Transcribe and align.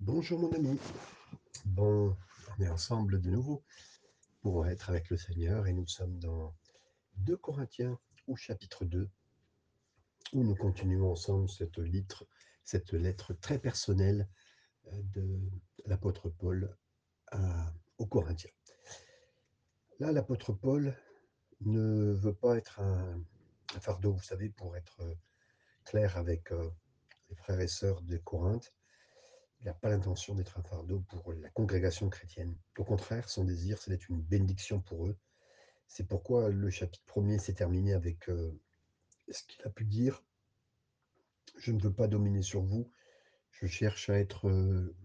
Bonjour 0.00 0.38
mon 0.40 0.50
ami. 0.52 0.78
Bon, 1.66 2.16
on 2.58 2.62
est 2.62 2.68
ensemble 2.68 3.20
de 3.20 3.30
nouveau 3.30 3.62
pour 4.40 4.66
être 4.66 4.88
avec 4.90 5.10
le 5.10 5.16
Seigneur 5.16 5.66
et 5.66 5.72
nous 5.72 5.86
sommes 5.86 6.18
dans 6.18 6.54
2 7.16 7.36
Corinthiens 7.36 7.98
au 8.26 8.36
chapitre 8.36 8.84
2 8.84 9.10
où 10.32 10.42
nous 10.44 10.54
continuons 10.56 11.10
ensemble 11.12 11.48
cette 11.50 11.78
lettre, 11.78 12.26
cette 12.64 12.92
lettre 12.92 13.34
très 13.34 13.58
personnelle 13.58 14.28
euh, 14.86 15.02
de 15.14 15.38
l'apôtre 15.86 16.30
Paul 16.30 16.76
à- 17.32 17.72
aux 17.98 18.06
Corinthiens. 18.06 18.50
Là, 19.98 20.12
l'apôtre 20.12 20.52
Paul 20.52 20.96
ne 21.60 22.12
veut 22.12 22.34
pas 22.34 22.56
être 22.56 22.80
un, 22.80 23.22
un 23.74 23.80
fardeau, 23.80 24.12
vous 24.12 24.22
savez, 24.22 24.48
pour 24.48 24.76
être 24.76 25.00
euh, 25.02 25.14
clair 25.84 26.16
avec 26.16 26.52
euh, 26.52 26.70
les 27.28 27.36
frères 27.36 27.60
et 27.60 27.68
sœurs 27.68 28.00
de 28.02 28.16
Corinthe. 28.16 28.72
Il 29.60 29.66
n'a 29.66 29.74
pas 29.74 29.90
l'intention 29.90 30.34
d'être 30.34 30.58
un 30.58 30.62
fardeau 30.62 31.00
pour 31.00 31.34
la 31.34 31.50
congrégation 31.50 32.08
chrétienne. 32.08 32.56
Au 32.78 32.84
contraire, 32.84 33.28
son 33.28 33.44
désir, 33.44 33.76
c'est 33.78 33.90
d'être 33.90 34.08
une 34.08 34.22
bénédiction 34.22 34.80
pour 34.80 35.06
eux. 35.06 35.18
C'est 35.86 36.08
pourquoi 36.08 36.48
le 36.48 36.70
chapitre 36.70 37.04
premier 37.04 37.38
s'est 37.38 37.52
terminé 37.52 37.92
avec 37.92 38.30
euh, 38.30 38.58
ce 39.28 39.42
qu'il 39.42 39.62
a 39.66 39.68
pu 39.68 39.84
dire. 39.84 40.24
Je 41.58 41.72
ne 41.72 41.82
veux 41.82 41.92
pas 41.92 42.08
dominer 42.08 42.40
sur 42.40 42.62
vous. 42.62 42.90
Je 43.50 43.66
cherche 43.66 44.08
à 44.08 44.18
être 44.18 44.48
euh, 44.48 44.96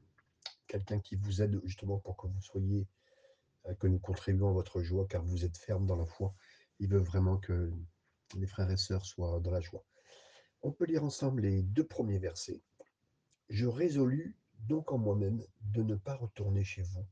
quelqu'un 0.67 1.01
qui 1.01 1.17
vous 1.17 1.41
aide 1.41 1.59
justement 1.65 1.99
pour 1.99 2.15
que 2.15 2.27
vous 2.27 2.41
soyez, 2.41 2.87
euh, 3.65 3.73
que 3.73 3.87
nous 3.87 3.99
contribuons 3.99 4.49
à 4.49 4.53
votre 4.53 4.81
joie, 4.81 5.05
car 5.05 5.21
vous 5.21 5.43
êtes 5.43 5.57
ferme 5.57 5.85
dans 5.85 5.97
la 5.97 6.05
foi. 6.05 6.33
Il 6.79 6.87
veut 6.87 6.99
vraiment 6.99 7.37
que 7.37 7.73
les 8.35 8.47
frères 8.47 8.71
et 8.71 8.77
sœurs 8.77 9.05
soient 9.05 9.41
dans 9.41 9.51
la 9.51 9.59
joie. 9.59 9.83
On 10.61 10.71
peut 10.71 10.85
lire 10.85 11.03
ensemble 11.03 11.41
les 11.41 11.61
deux 11.61 11.85
premiers 11.85 12.19
versets. 12.19 12.61
Je 13.49 13.65
résolus 13.65 14.37
donc 14.59 14.91
en 14.91 14.97
moi-même 14.97 15.45
de 15.61 15.83
ne 15.83 15.95
pas 15.95 16.15
retourner 16.15 16.63
chez 16.63 16.81
vous 16.81 17.05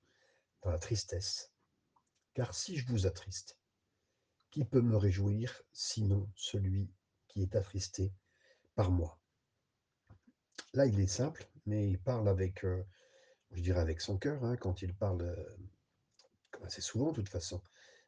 dans 0.61 0.71
la 0.71 0.79
tristesse. 0.79 1.52
Car 2.33 2.53
si 2.53 2.77
je 2.77 2.88
vous 2.88 3.05
attriste, 3.05 3.58
qui 4.52 4.66
peut 4.66 4.81
me 4.81 4.97
réjouir 4.97 5.64
sinon 5.71 6.30
celui 6.36 6.91
qui 7.27 7.41
est 7.41 7.55
attristé 7.55 8.14
par 8.75 8.91
moi? 8.91 9.19
Là, 10.73 10.86
il 10.86 10.99
est 10.99 11.08
simple, 11.08 11.47
mais 11.66 11.88
il 11.88 11.99
parle 11.99 12.27
avec, 12.27 12.64
euh, 12.66 12.83
je 13.52 13.61
dirais 13.61 13.81
avec 13.81 14.02
son 14.02 14.17
cœur, 14.17 14.44
hein, 14.44 14.58
quand 14.58 14.81
il 14.81 14.94
parle, 14.95 15.21
euh, 15.21 15.58
assez 16.64 16.81
souvent 16.81 17.11
de 17.11 17.16
toute 17.16 17.30
façon. 17.30 17.61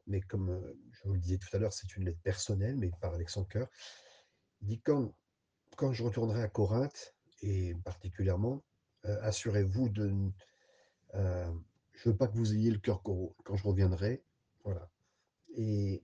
Mais 0.07 0.21
comme 0.21 0.49
euh, 0.49 0.79
je 0.91 1.03
vous 1.07 1.13
le 1.13 1.19
disais 1.19 1.37
tout 1.37 1.49
à 1.53 1.59
l'heure, 1.59 1.73
c'est 1.73 1.95
une 1.95 2.05
lettre 2.05 2.21
personnelle, 2.21 2.77
mais 2.77 2.87
il 2.87 2.95
parle 2.95 3.15
avec 3.15 3.29
son 3.29 3.43
cœur. 3.43 3.67
Il 4.61 4.67
dit 4.67 4.81
quand, 4.81 5.13
quand 5.77 5.93
je 5.93 6.03
retournerai 6.03 6.41
à 6.41 6.47
Corinthe, 6.47 7.15
et 7.41 7.75
particulièrement, 7.83 8.63
assurez-vous 9.21 9.89
de... 9.89 10.31
euh, 11.15 11.53
je 11.93 12.09
veux 12.09 12.17
pas 12.17 12.27
que 12.27 12.37
vous 12.37 12.53
ayez 12.53 12.71
le 12.71 12.79
cœur 12.79 13.01
gros 13.03 13.35
quand 13.43 13.55
je 13.55 13.63
reviendrai. 13.67 14.23
Voilà. 14.63 14.89
Et 15.55 16.03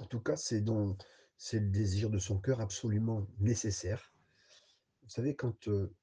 En 0.00 0.06
tout 0.06 0.20
cas, 0.20 0.36
c'est 0.36 0.60
dans 0.60 0.96
c'est 1.36 1.60
le 1.60 1.68
désir 1.68 2.10
de 2.10 2.18
son 2.18 2.38
cœur 2.38 2.60
absolument 2.60 3.26
nécessaire. 3.38 4.12
Vous 5.02 5.10
savez, 5.10 5.36
quand 5.36 5.68
euh, 5.68 5.94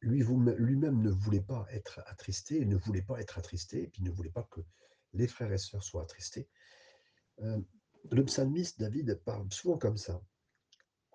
lui-même 0.00 1.00
ne 1.02 1.10
voulait 1.10 1.40
pas 1.40 1.66
être 1.70 2.02
attristé, 2.06 2.64
ne 2.64 2.76
voulait 2.76 3.02
pas 3.02 3.20
être 3.20 3.38
attristé, 3.38 3.84
et 3.84 3.86
puis 3.88 4.02
ne 4.02 4.10
voulait 4.10 4.30
pas 4.30 4.46
que 4.50 4.60
les 5.12 5.28
frères 5.28 5.52
et 5.52 5.58
sœurs 5.58 5.84
soient 5.84 6.02
attristés, 6.02 6.48
euh, 7.40 7.60
le 8.10 8.24
psalmiste 8.24 8.80
David 8.80 9.14
parle 9.24 9.50
souvent 9.52 9.78
comme 9.78 9.96
ça. 9.96 10.20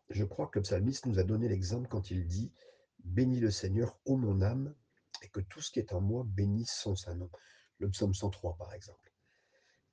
Je 0.10 0.24
crois 0.24 0.48
que 0.48 0.60
le 0.60 0.64
psalmiste 0.64 1.06
nous 1.06 1.20
a 1.20 1.24
donné 1.24 1.50
l'exemple 1.50 1.88
quand 1.90 2.12
il 2.12 2.28
dit 2.28 2.54
Bénis 3.06 3.40
le 3.40 3.52
Seigneur, 3.52 3.98
ô 4.06 4.18
mon 4.18 4.42
âme, 4.42 4.76
et 5.22 5.30
que 5.30 5.40
tout 5.40 5.62
ce 5.62 5.72
qui 5.72 5.80
est 5.80 5.94
en 5.94 6.02
moi 6.02 6.24
bénisse 6.26 6.74
son 6.74 6.96
saint 6.96 7.16
nom. 7.16 7.30
Le 7.80 7.90
psaume 7.90 8.14
103, 8.14 8.58
par 8.58 8.74
exemple. 8.74 9.12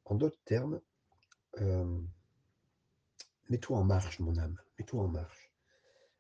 En 0.05 0.15
d'autres 0.15 0.41
termes, 0.45 0.81
euh, 1.61 2.01
mets-toi 3.49 3.79
en 3.79 3.85
marche, 3.85 4.19
mon 4.19 4.37
âme, 4.39 4.59
mets-toi 4.79 5.03
en 5.03 5.09
marche. 5.09 5.53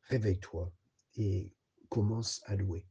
réveille-toi 0.02 0.72
et 1.16 1.52
commence 1.88 2.42
à 2.46 2.56
louer. 2.56 2.86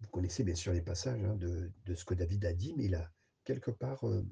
Vous 0.00 0.08
connaissez 0.08 0.44
bien 0.44 0.54
sûr 0.54 0.72
les 0.72 0.82
passages 0.82 1.22
hein, 1.24 1.34
de, 1.36 1.94
ce 1.94 2.04
que 2.04 2.14
David 2.14 2.44
a 2.44 2.52
dit, 2.52 2.74
mais 2.76 2.84
il 2.84 2.94
a 2.94 3.10
quelque 3.44 3.70
part 3.70 4.06
euh, 4.06 4.24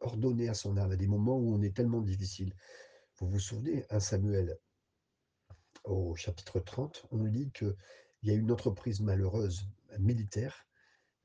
ordonné 0.00 0.48
à 0.48 0.54
son 0.54 0.76
âme 0.76 0.92
à 0.92 0.96
des 0.96 1.08
moments 1.08 1.36
où 1.38 1.54
on 1.54 1.62
est 1.62 1.76
tellement 1.76 2.00
difficile. 2.00 2.54
Vous 3.16 3.28
vous 3.28 3.38
souvenez, 3.38 3.84
1 3.90 4.00
Samuel 4.00 4.58
au 5.84 6.14
chapitre 6.14 6.60
30, 6.60 7.06
on 7.10 7.24
lit 7.24 7.50
qu'il 8.20 8.28
y 8.28 8.32
a 8.32 8.34
une 8.34 8.52
entreprise 8.52 9.00
malheureuse 9.00 9.66
militaire 9.98 10.66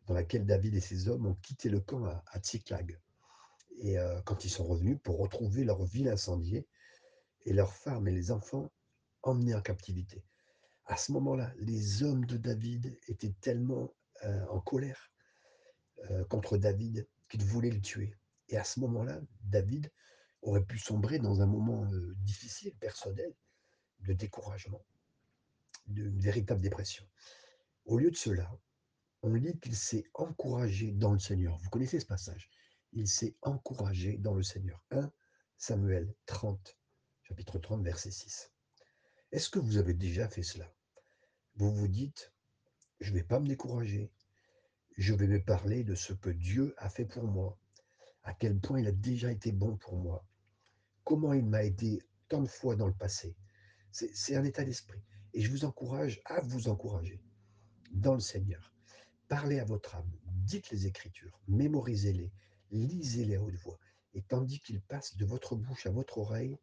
dans 0.08 0.14
laquelle 0.14 0.46
David 0.46 0.76
et 0.76 0.82
ses 0.82 1.08
hommes 1.08 1.26
ont 1.26 1.36
quitté 1.36 1.70
le 1.70 1.80
camp 1.80 2.06
à, 2.06 2.40
Tsiklag. 2.40 3.00
Et 3.78 4.00
euh, 4.00 4.22
quand 4.22 4.46
ils 4.46 4.50
sont 4.50 4.66
revenus 4.66 4.98
pour 5.04 5.20
retrouver 5.20 5.64
leur 5.64 5.84
ville 5.84 6.08
incendiée 6.08 6.68
et 7.46 7.54
leurs 7.54 7.74
femmes 7.74 8.08
et 8.08 8.12
les 8.12 8.32
enfants 8.32 8.72
emmenés 9.24 9.56
en 9.56 9.62
captivité. 9.62 10.24
À 10.86 10.98
ce 10.98 11.12
moment-là, 11.14 11.52
les 11.58 12.04
hommes 12.04 12.26
de 12.26 12.38
David 12.38 12.98
étaient 13.08 13.34
tellement 13.42 13.92
euh, 14.24 14.46
en 14.48 14.62
colère 14.62 15.12
euh, 16.12 16.24
contre 16.26 16.58
David 16.58 17.08
qu'ils 17.28 17.44
voulaient 17.44 17.72
le 17.72 17.82
tuer. 17.82 18.16
Et 18.50 18.58
à 18.58 18.64
ce 18.64 18.80
moment-là, 18.80 19.20
David 19.42 19.92
aurait 20.44 20.64
pu 20.64 20.78
sombrer 20.78 21.18
dans 21.18 21.42
un 21.42 21.48
moment 21.48 21.88
difficile, 22.18 22.76
personnel, 22.78 23.34
de 24.02 24.14
découragement, 24.14 24.86
d'une 25.88 26.20
véritable 26.20 26.62
dépression. 26.62 27.06
Au 27.86 27.98
lieu 27.98 28.12
de 28.12 28.16
cela, 28.16 28.52
on 29.22 29.34
lit 29.34 29.60
qu'il 29.60 29.76
s'est 29.76 30.06
encouragé 30.14 30.92
dans 30.92 31.14
le 31.14 31.20
Seigneur. 31.20 31.58
Vous 31.58 31.70
connaissez 31.70 32.00
ce 32.00 32.06
passage 32.06 32.50
Il 32.94 33.08
s'est 33.08 33.36
encouragé 33.42 34.18
dans 34.18 34.34
le 34.34 34.44
Seigneur. 34.44 34.84
1 34.92 35.12
Samuel 35.58 36.14
30, 36.26 36.78
chapitre 37.24 37.60
30, 37.60 37.84
verset 37.84 38.12
6. 38.12 38.52
Est-ce 39.32 39.50
que 39.50 39.60
vous 39.60 39.78
avez 39.78 39.94
déjà 39.94 40.28
fait 40.28 40.44
cela? 40.44 40.72
Vous 41.56 41.74
vous 41.74 41.88
dites, 41.88 42.34
je 43.00 43.12
ne 43.12 43.16
vais 43.16 43.24
pas 43.24 43.40
me 43.40 43.48
décourager, 43.48 44.12
je 44.98 45.14
vais 45.14 45.28
me 45.28 45.44
parler 45.44 45.84
de 45.84 45.96
ce 45.96 46.14
que 46.14 46.30
Dieu 46.30 46.74
a 46.78 46.90
fait 46.90 47.06
pour 47.06 47.24
moi, 47.24 47.58
à 48.24 48.34
quel 48.34 48.60
point 48.60 48.80
il 48.80 48.88
a 48.88 48.92
déjà 48.92 49.32
été 49.32 49.52
bon 49.52 49.78
pour 49.78 49.98
moi, 49.98 50.26
comment 51.04 51.34
il 51.34 51.46
m'a 51.46 51.64
aidé 51.64 52.02
tant 52.28 52.42
de 52.42 52.48
fois 52.48 52.76
dans 52.76 52.88
le 52.88 52.94
passé. 52.94 53.36
C'est 53.92 54.36
un 54.36 54.44
état 54.44 54.64
d'esprit. 54.66 55.02
Et 55.36 55.42
je 55.42 55.52
vous 55.52 55.66
encourage 55.66 56.22
à 56.24 56.40
vous 56.40 56.70
encourager 56.70 57.22
dans 57.92 58.14
le 58.14 58.22
Seigneur. 58.22 58.74
Parlez 59.28 59.60
à 59.60 59.66
votre 59.66 59.96
âme, 59.96 60.10
dites 60.28 60.70
les 60.72 60.88
Écritures, 60.88 61.38
mémorisez-les, 61.50 62.32
lisez-les 62.72 63.36
à 63.36 63.44
haute 63.44 63.56
voix. 63.56 63.78
Et 64.14 64.22
tandis 64.22 64.62
qu'ils 64.62 64.82
passent 64.82 65.18
de 65.18 65.26
votre 65.26 65.58
bouche 65.58 65.88
à 65.88 65.92
votre 65.92 66.20
oreille, 66.20 66.58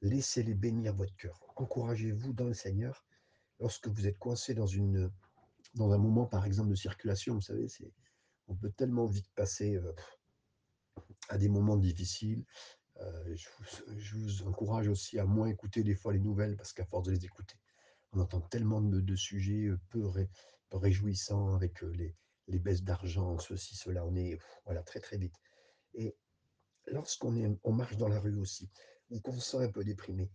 laissez-les 0.00 0.54
bénir 0.54 0.94
votre 0.94 1.14
cœur. 1.16 1.38
Encouragez-vous 1.56 2.32
dans 2.32 2.46
le 2.46 2.54
Seigneur 2.54 3.04
lorsque 3.60 3.88
vous 3.88 4.06
êtes 4.06 4.18
coincé 4.18 4.54
dans, 4.54 4.66
une, 4.66 5.12
dans 5.74 5.92
un 5.92 5.98
moment, 5.98 6.24
par 6.24 6.46
exemple, 6.46 6.70
de 6.70 6.76
circulation. 6.76 7.34
Vous 7.34 7.42
savez, 7.42 7.68
c'est 7.68 7.92
on 8.46 8.54
peut 8.54 8.70
tellement 8.70 9.04
vite 9.04 9.28
passer 9.34 9.76
euh, 9.76 9.92
à 11.28 11.36
des 11.36 11.50
moments 11.50 11.76
difficiles. 11.76 12.42
Euh, 13.02 13.36
je, 13.36 13.48
vous, 13.58 13.98
je, 13.98 14.16
vous, 14.16 14.42
encourage 14.48 14.88
aussi 14.88 15.18
à 15.18 15.26
moins 15.26 15.48
écouter 15.48 15.82
des 15.82 15.94
fois 15.94 16.14
les 16.14 16.20
nouvelles 16.20 16.56
parce 16.56 16.72
qu'à 16.72 16.86
force 16.86 17.04
de 17.04 17.12
les 17.12 17.26
écouter, 17.26 17.56
on 18.12 18.20
entend 18.20 18.40
tellement 18.40 18.80
de, 18.80 19.16
sujets 19.16 19.68
peu, 19.90 20.06
ré, 20.06 20.28
peu, 20.70 20.78
réjouissants 20.78 21.54
avec 21.54 21.82
les, 21.82 22.14
baisses 22.58 22.82
d'argent, 22.82 23.38
ceci, 23.38 23.76
cela. 23.76 24.06
On 24.06 24.14
est 24.16 24.38
voilà 24.64 24.82
très 24.82 25.00
très 25.00 25.18
vite. 25.18 25.34
Et 25.94 26.16
lorsqu'on 26.86 27.72
marche 27.72 27.96
dans 27.96 28.08
la 28.08 28.20
rue 28.20 28.36
aussi, 28.36 28.70
ou 29.10 29.20
qu'on 29.20 29.32
se 29.32 29.50
sent 29.50 29.64
un 29.64 29.70
peu 29.70 29.84
déprimé, 29.84 30.30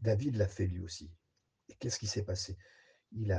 David 0.00 0.36
l'a 0.36 0.48
fait 0.48 0.66
lui 0.66 0.80
aussi. 0.80 1.10
Et 1.68 1.74
qu'est-ce 1.74 1.98
qui 1.98 2.06
s'est 2.06 2.24
passé? 2.24 2.56
Il 3.12 3.34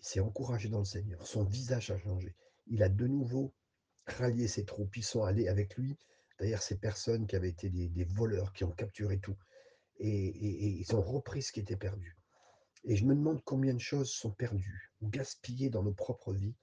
s'est 0.00 0.20
encouragé 0.20 0.68
dans 0.68 0.78
le 0.78 0.84
Seigneur. 0.84 1.26
Son 1.26 1.44
visage 1.44 1.90
a 1.90 1.98
changé. 1.98 2.36
Il 2.66 2.82
a 2.82 2.88
de 2.88 3.06
nouveau 3.06 3.54
rallié 4.06 4.46
ses 4.48 4.64
troupes. 4.64 4.96
Ils 4.96 5.04
sont 5.04 5.24
allés 5.24 5.48
avec 5.48 5.76
lui 5.76 5.98
D'ailleurs, 6.38 6.62
ces 6.62 6.76
personnes 6.76 7.26
qui 7.26 7.36
avaient 7.36 7.50
été 7.50 7.70
des, 7.70 8.04
voleurs, 8.04 8.52
qui 8.52 8.64
ont 8.64 8.72
capturé 8.72 9.18
tout, 9.20 9.36
et, 9.98 10.08
et, 10.08 10.80
ils 10.80 10.94
ont 10.94 11.00
repris 11.00 11.42
ce 11.42 11.52
qui 11.52 11.60
était 11.60 11.76
perdu. 11.76 12.16
Et 12.84 12.96
je 12.96 13.04
me 13.04 13.14
demande 13.14 13.42
combien 13.44 13.74
de 13.74 13.80
choses 13.80 14.10
sont 14.10 14.30
perdues 14.30 14.92
ou 15.00 15.08
gaspillées 15.08 15.70
dans 15.70 15.82
nos 15.82 15.92
propres 15.92 16.32
vies 16.32 16.54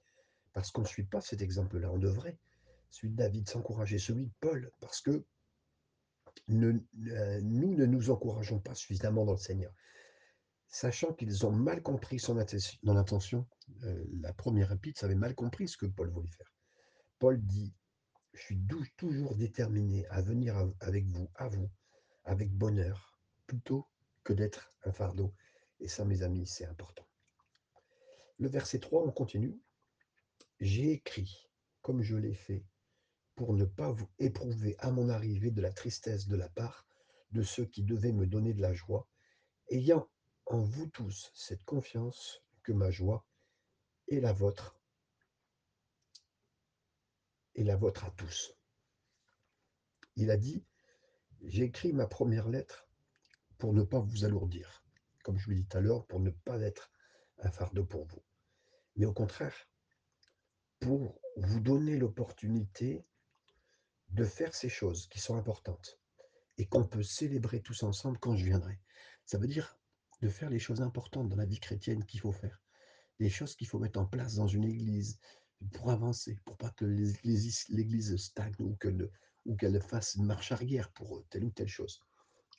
parce 0.52 0.70
qu'on 0.70 0.82
ne 0.82 0.86
suit 0.86 1.04
pas 1.04 1.20
cet 1.20 1.42
exemple-là. 1.42 1.90
On 1.90 1.98
devrait, 1.98 2.38
celui 2.90 3.10
de 3.10 3.16
David, 3.16 3.48
s'encourager, 3.48 3.98
celui 3.98 4.26
de 4.26 4.32
Paul, 4.40 4.70
parce 4.80 5.00
que 5.00 5.24
euh, 6.50 7.40
nous 7.42 7.74
ne 7.74 7.86
nous 7.86 8.10
encourageons 8.10 8.60
pas 8.60 8.74
suffisamment 8.74 9.24
dans 9.24 9.32
le 9.32 9.38
Seigneur. 9.38 9.72
Sachant 10.68 11.12
qu'ils 11.12 11.44
ont 11.44 11.52
mal 11.52 11.82
compris 11.82 12.18
son 12.18 12.38
intention, 12.38 13.46
euh, 13.84 14.04
la 14.20 14.32
première 14.32 14.72
épître 14.72 15.04
avait 15.04 15.14
mal 15.14 15.34
compris 15.34 15.68
ce 15.68 15.76
que 15.76 15.86
Paul 15.86 16.10
voulait 16.10 16.30
faire. 16.30 16.52
Paul 17.18 17.40
dit 17.40 17.74
je 18.34 18.40
suis 18.40 18.58
toujours 18.96 19.36
déterminé 19.36 20.06
à 20.08 20.22
venir 20.22 20.56
avec 20.80 21.06
vous, 21.06 21.30
à 21.34 21.48
vous, 21.48 21.70
avec 22.24 22.50
bonheur, 22.50 23.18
plutôt 23.46 23.86
que 24.24 24.32
d'être 24.32 24.72
un 24.84 24.92
fardeau. 24.92 25.34
Et 25.82 25.88
ça, 25.88 26.04
mes 26.04 26.22
amis, 26.22 26.46
c'est 26.46 26.64
important. 26.64 27.04
le 28.38 28.48
verset 28.48 28.78
3, 28.78 29.02
on 29.02 29.10
continue. 29.10 29.60
J'ai 30.60 30.92
écrit, 30.92 31.50
comme 31.80 32.02
je 32.02 32.14
l'ai 32.14 32.34
fait, 32.34 32.64
pour 33.34 33.52
ne 33.52 33.64
pas 33.64 33.90
vous 33.90 34.08
éprouver 34.20 34.76
à 34.78 34.92
mon 34.92 35.08
arrivée 35.08 35.50
de 35.50 35.60
la 35.60 35.72
tristesse 35.72 36.28
de 36.28 36.36
la 36.36 36.48
part 36.48 36.86
de 37.32 37.42
ceux 37.42 37.64
qui 37.64 37.82
devaient 37.82 38.12
me 38.12 38.28
donner 38.28 38.54
de 38.54 38.62
la 38.62 38.72
joie, 38.72 39.08
ayant 39.70 40.08
en 40.46 40.60
vous 40.60 40.86
tous 40.86 41.32
cette 41.34 41.64
confiance 41.64 42.40
que 42.62 42.72
ma 42.72 42.92
joie 42.92 43.26
est 44.06 44.20
la 44.20 44.32
vôtre 44.32 44.78
et 47.56 47.64
la 47.64 47.74
vôtre 47.74 48.04
à 48.04 48.12
tous. 48.12 48.54
Il 50.14 50.30
a 50.30 50.36
dit, 50.36 50.64
j'ai 51.42 51.64
écrit 51.64 51.92
ma 51.92 52.06
première 52.06 52.48
lettre 52.48 52.86
pour 53.58 53.72
ne 53.72 53.82
pas 53.82 53.98
vous 53.98 54.24
alourdir, 54.24 54.81
comme 55.22 55.38
je 55.38 55.46
vous 55.46 55.54
dit 55.54 55.66
tout 55.66 55.78
à 55.78 55.80
l'heure, 55.80 56.06
pour 56.06 56.20
ne 56.20 56.30
pas 56.30 56.60
être 56.60 56.90
un 57.38 57.50
fardeau 57.50 57.84
pour 57.84 58.04
vous, 58.06 58.22
mais 58.96 59.06
au 59.06 59.12
contraire, 59.12 59.54
pour 60.80 61.20
vous 61.36 61.60
donner 61.60 61.96
l'opportunité 61.96 63.04
de 64.10 64.24
faire 64.24 64.54
ces 64.54 64.68
choses 64.68 65.08
qui 65.08 65.20
sont 65.20 65.36
importantes 65.36 65.98
et 66.58 66.66
qu'on 66.66 66.84
peut 66.84 67.02
célébrer 67.02 67.62
tous 67.62 67.82
ensemble 67.82 68.18
quand 68.18 68.36
je 68.36 68.44
viendrai. 68.44 68.78
Ça 69.24 69.38
veut 69.38 69.46
dire 69.46 69.78
de 70.20 70.28
faire 70.28 70.50
les 70.50 70.58
choses 70.58 70.82
importantes 70.82 71.28
dans 71.28 71.36
la 71.36 71.46
vie 71.46 71.60
chrétienne 71.60 72.04
qu'il 72.04 72.20
faut 72.20 72.32
faire, 72.32 72.62
les 73.18 73.30
choses 73.30 73.56
qu'il 73.56 73.66
faut 73.66 73.78
mettre 73.78 73.98
en 73.98 74.06
place 74.06 74.34
dans 74.34 74.46
une 74.46 74.64
église 74.64 75.18
pour 75.72 75.90
avancer, 75.90 76.36
pour 76.44 76.56
pas 76.56 76.70
que 76.70 76.84
l'église 76.84 78.16
stagne 78.16 78.54
ou 78.58 78.76
qu'elle 78.76 79.10
ou 79.44 79.56
qu'elle 79.56 79.80
fasse 79.80 80.14
une 80.14 80.26
marche 80.26 80.52
arrière 80.52 80.92
pour 80.92 81.24
telle 81.28 81.44
ou 81.44 81.50
telle 81.50 81.68
chose. 81.68 82.00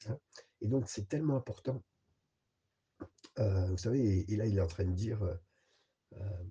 Hein. 0.07 0.17
Et 0.61 0.67
donc 0.67 0.89
c'est 0.89 1.07
tellement 1.07 1.37
important. 1.37 1.83
Euh, 3.39 3.67
vous 3.67 3.77
savez, 3.77 4.31
et, 4.31 4.35
là 4.35 4.45
il 4.45 4.57
est 4.57 4.61
en 4.61 4.67
train 4.67 4.85
de 4.85 4.91
dire, 4.91 5.21
euh, 5.23 5.35
euh, 6.13 6.43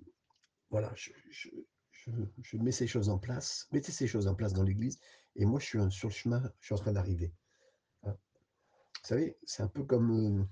voilà, 0.69 0.91
je, 0.95 1.11
je, 1.91 2.57
mets 2.57 2.71
ces 2.73 2.87
choses 2.87 3.09
en 3.09 3.17
place, 3.17 3.67
mettez 3.71 3.91
ces 3.91 4.07
choses 4.07 4.27
en 4.27 4.35
place 4.35 4.53
dans 4.53 4.63
l'église, 4.63 4.99
et 5.35 5.45
moi 5.45 5.59
je 5.59 5.65
suis 5.65 5.91
sur 5.91 6.09
le 6.09 6.13
chemin, 6.13 6.53
je 6.59 6.65
suis 6.65 6.73
en 6.75 6.77
train 6.77 6.91
d'arriver. 6.91 7.33
Hein. 8.03 8.11
Vous 8.11 9.07
savez, 9.07 9.37
c'est 9.45 9.63
un 9.63 9.67
peu 9.67 9.83
comme 9.83 10.47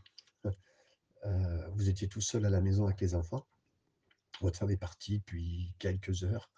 vous 1.74 1.89
étiez 1.89 2.07
tout 2.07 2.21
seul 2.21 2.45
à 2.45 2.50
la 2.50 2.62
maison 2.62 2.86
avec 2.86 3.01
les 3.01 3.13
enfants, 3.15 3.45
votre 4.39 4.57
femme 4.57 4.71
est 4.71 4.77
partie 4.77 5.19
depuis 5.19 5.74
quelques 5.80 6.24
heures, 6.24 6.50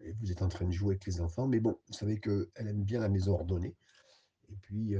et 0.00 0.12
vous 0.14 0.32
êtes 0.32 0.42
en 0.42 0.48
train 0.48 0.66
de 0.66 0.72
jouer 0.72 0.94
avec 0.94 1.06
les 1.06 1.20
enfants, 1.20 1.46
mais 1.46 1.60
bon, 1.60 1.78
vous 1.86 1.92
savez 1.92 2.18
qu'elle 2.20 2.48
aime 2.56 2.82
bien 2.82 3.00
la 3.00 3.08
maison 3.08 3.34
ordonnée, 3.34 3.76
et 4.48 4.56
puis 4.56 4.96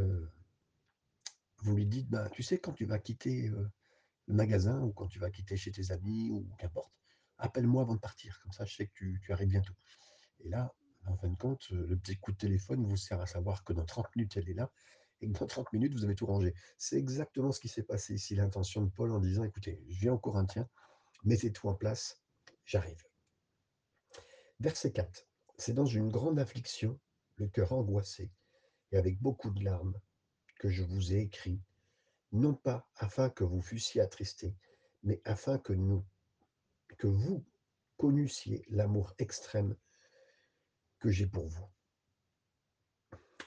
vous 1.62 1.74
lui 1.74 1.86
dites, 1.86 2.08
bah, 2.08 2.28
tu 2.30 2.44
sais, 2.44 2.58
quand 2.58 2.72
tu 2.72 2.84
vas 2.84 3.00
quitter 3.00 3.50
le 4.26 4.34
magasin, 4.34 4.80
ou 4.82 4.92
quand 4.92 5.08
tu 5.08 5.18
vas 5.18 5.30
quitter 5.30 5.56
chez 5.56 5.72
tes 5.72 5.90
amis, 5.90 6.30
ou 6.30 6.48
qu'importe, 6.58 6.92
appelle-moi 7.38 7.82
avant 7.82 7.94
de 7.94 8.00
partir, 8.00 8.40
comme 8.42 8.52
ça 8.52 8.64
je 8.64 8.74
sais 8.74 8.86
que 8.86 8.92
tu, 8.92 9.32
arrives 9.32 9.48
bientôt. 9.48 9.74
Et 10.40 10.48
là, 10.48 10.72
en 11.06 11.16
fin 11.16 11.28
de 11.28 11.36
compte, 11.36 11.66
euh, 11.72 11.86
le 11.88 11.96
petit 11.96 12.16
coup 12.16 12.32
de 12.32 12.36
téléphone 12.36 12.84
vous 12.86 12.96
sert 12.96 13.20
à 13.20 13.26
savoir 13.26 13.64
que 13.64 13.72
dans 13.72 13.84
30 13.84 14.14
minutes, 14.16 14.36
elle 14.36 14.48
est 14.48 14.54
là, 14.54 14.70
et 15.20 15.30
que 15.30 15.38
dans 15.38 15.46
30 15.46 15.72
minutes, 15.72 15.94
vous 15.94 16.04
avez 16.04 16.14
tout 16.14 16.26
rangé. 16.26 16.54
C'est 16.78 16.96
exactement 16.96 17.52
ce 17.52 17.60
qui 17.60 17.68
s'est 17.68 17.82
passé 17.82 18.14
ici, 18.14 18.34
l'intention 18.34 18.82
de 18.82 18.90
Paul 18.90 19.12
en 19.12 19.20
disant, 19.20 19.44
écoutez, 19.44 19.82
je 19.88 20.00
viens 20.00 20.12
au 20.12 20.18
Corinthien, 20.18 20.68
mettez 21.24 21.52
tout 21.52 21.68
en 21.68 21.74
place, 21.74 22.22
j'arrive. 22.64 23.02
Verset 24.60 24.92
4. 24.92 25.26
C'est 25.58 25.74
dans 25.74 25.86
une 25.86 26.10
grande 26.10 26.38
affliction, 26.38 26.98
le 27.36 27.48
cœur 27.48 27.72
angoissé, 27.72 28.30
et 28.92 28.96
avec 28.96 29.20
beaucoup 29.20 29.50
de 29.50 29.64
larmes, 29.64 29.98
que 30.58 30.68
je 30.68 30.84
vous 30.84 31.12
ai 31.12 31.18
écrit, 31.18 31.60
non 32.32 32.54
pas 32.54 32.88
afin 32.96 33.30
que 33.30 33.44
vous 33.44 33.62
fussiez 33.62 34.00
attristés, 34.00 34.56
mais 35.02 35.20
afin 35.24 35.58
que 35.58 35.72
nous 35.72 36.04
que 36.98 37.06
vous 37.06 37.44
connussiez 37.96 38.64
l'amour 38.68 39.14
extrême 39.18 39.76
que 40.98 41.10
j'ai 41.10 41.26
pour 41.26 41.48
vous. 41.48 41.66